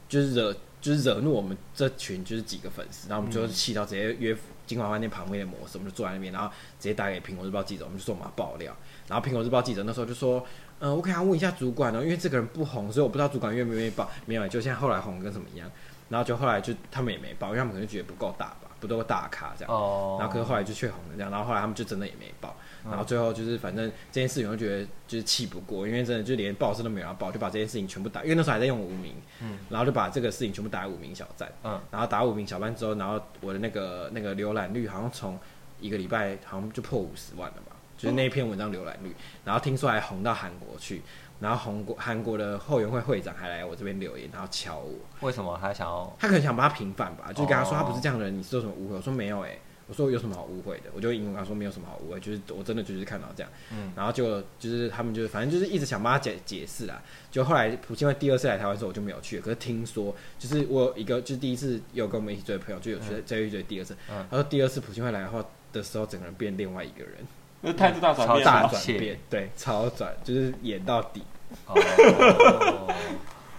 [0.10, 4.36] 就是惹就是惹怒我们这群就是几个粉丝，然后我们就气到直接约
[4.68, 8.76] 金华饭店旁边的模式，我们就坐在那边，然后直接打给苹果日报记者，我们就说我们要爆料。
[9.08, 10.46] 然后苹果日报记者那时候就说，
[10.80, 14.12] 嗯、呃，我可以问一下主管哦，因为这个人不红，所以我不知道主管愿不愿意报。
[14.26, 15.72] 没有，就像后来红跟什么一样。
[16.10, 19.74] 然后就后来就他们也没报，因为他们可能觉得不够大吧，不够大咖这样。
[19.74, 20.18] 哦。
[20.20, 22.56] 然后可是后来就却红了这样，然后后来他们就真的也没报。
[22.86, 35.38] 然后最后就是，反正这件事情我就觉得就是气不过，因为真的就连报社都没有要报，就把这件事情全部打，因为那时候还在用无名，嗯，然后就把这个事情全部打无名小站，嗯，然后打无名小站之后，然后我的那个那个浏览率好像从
[35.82, 39.14] 一个礼拜好像就破五十万了吧，就是那一篇文章浏览率，
[39.44, 41.02] 然后听说还红到韩国去，
[41.40, 44.94] 然后韩国韩国的后援会会长还来我这边留言，然后敲我。
[45.22, 46.16] 为什么他想要？
[46.20, 48.96] 他可能想帮他平反吧，就跟他说他不是这样的人，哦、你是有什么误会？
[48.96, 50.90] 我说没有哎、欸，我说有什么好误会的？
[50.94, 53.50] 我就英文跟他说没有什么好误会，就是我真的就是看到这样。
[53.72, 57.02] 嗯，然后就就是他们就是反正就是一直想帮他解解释啦。
[57.32, 67.14] 就后来朴槿惠第二次来台湾的时候我就没有去，可是听说就是我有一个就是第一次有跟我们一起追的朋友就有去追一追第二次，嗯、他说第二次朴槿惠来的话的时候，整个人变另外一个人。
[67.62, 71.22] 那态度大转变，大转变，对，超转，就是演到底。
[71.66, 71.76] 哦，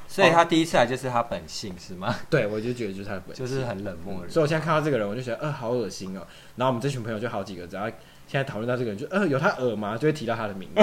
[0.09, 2.15] 所以他第一次来就是他本性是吗？
[2.31, 4.31] 对，我就觉得就是他的本性，就是很冷漠的人。
[4.31, 6.27] 所以我现在看到这个人，我就觉得，呃，好恶心哦。
[6.57, 7.87] 然后我们这群朋友就好几个，只要
[8.27, 9.97] 现在讨论到这个人，就呃，有他耳吗？
[9.97, 10.83] 就会提到他的名字。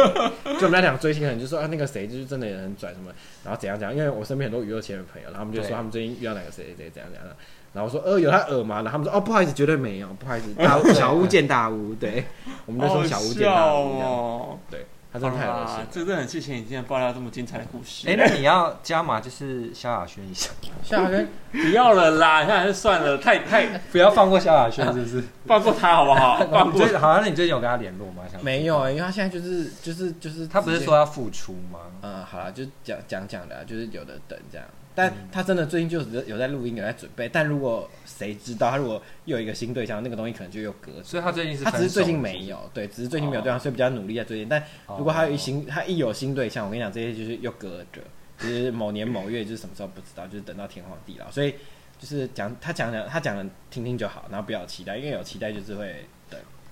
[0.58, 3.12] 就我们俩追星的人就说啊，那个谁就是真的也很拽什么，
[3.44, 3.94] 然后怎样怎样。
[3.94, 7.36] 因为我身边很多娱乐圈的朋友，然后他们就说他们最近遇到哪个谁谁怎样怎样的。
[7.74, 8.76] 然后我说，呃，有他耳吗？
[8.76, 12.24] 然后他们说，哦，不好意思，绝对没有，不好意思， 大小巫见大巫，对，
[12.66, 15.86] 我们就说小巫见大巫这样，对，他真的太恶心了。
[15.90, 18.08] 这个真的很谢谢你今天爆料这么精彩的故事。
[18.08, 20.50] 哎，那你要加码就是萧亚轩一下，
[20.84, 25.24] 萧亚轩 不要了啦，萧亚轩算了，太太不要放过萧亚轩，是不是？
[25.46, 26.38] 放过他好不好？
[26.46, 28.22] 放过，好像你最近有跟他联络吗？
[28.40, 31.80] 没有，因为他现在就是就是就是，他不是说要复出吗？
[32.02, 34.64] 嗯，好了，就讲讲讲的，就是有的等这样。
[34.94, 37.28] 但他真的最近就是有在录音，有在准备。
[37.28, 40.92] 但如果谁知道他如果又有一个新对象，那个东西可能就又隔。
[41.02, 44.48] 所以他最近是他只是最近没有，对，只是最近没有对象，所以比较努力在最近。
[44.48, 44.62] 但
[44.96, 48.00] 如果他有一新，他一有新对象，我跟你讲，这些就是又隔着，
[48.38, 51.30] 就是某年某月就是什么时候不知道，就是等到天荒地老。
[51.30, 51.54] 所以
[51.98, 56.04] 就是讲他讲讲他讲的听听就好，然后不要期待，因为有期待就是会。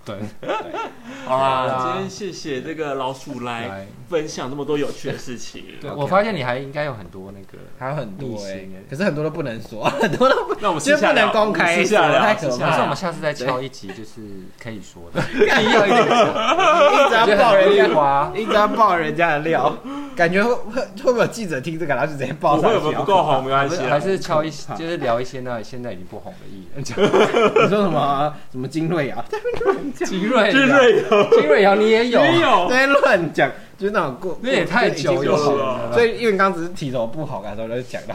[0.04, 0.16] 对，
[1.24, 5.64] 好啦，今天谢谢这个老鼠来分享这么多有趣的事情。
[5.80, 12.66] 对，我发现你还应该有很多那个，还有很多哎，可是很多都不能说， 很多都不，那我们先不能公开，私下聊，太可怕。
[12.66, 14.20] 还是我们下次再敲一集，就是
[14.60, 19.76] 可以说的， 一直要爆人家，一直要爆人家的料，
[20.16, 22.76] 感觉会会会不会有记者听这个，然后就直接爆出来？
[22.78, 26.82] 不够红没关系，还是敲一，就是聊一些那现在已经不红的艺人。
[26.82, 28.34] 你说什么？
[28.50, 29.24] 什么金瑞啊？
[29.92, 32.20] 金瑞，金瑞瑶，金瑞瑶，你也有？
[32.20, 35.92] 也有，在乱讲，就是那种过，那也太久了。
[35.92, 38.14] 所以因为刚只是提头不好，然后就讲到。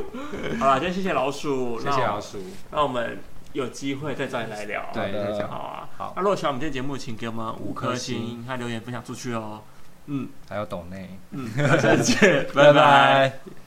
[0.58, 2.38] 好了，今天谢谢老鼠，谢谢老鼠。
[2.70, 3.18] 那我们
[3.52, 5.88] 有机会再找你来聊，对，好啊。
[5.96, 9.60] 好，那如果喜欢我们今天节目，请给我们五颗星，还留言分享出去哦。
[10.06, 11.48] 嗯，还有抖内，嗯，
[11.80, 13.61] 下次见， 拜拜。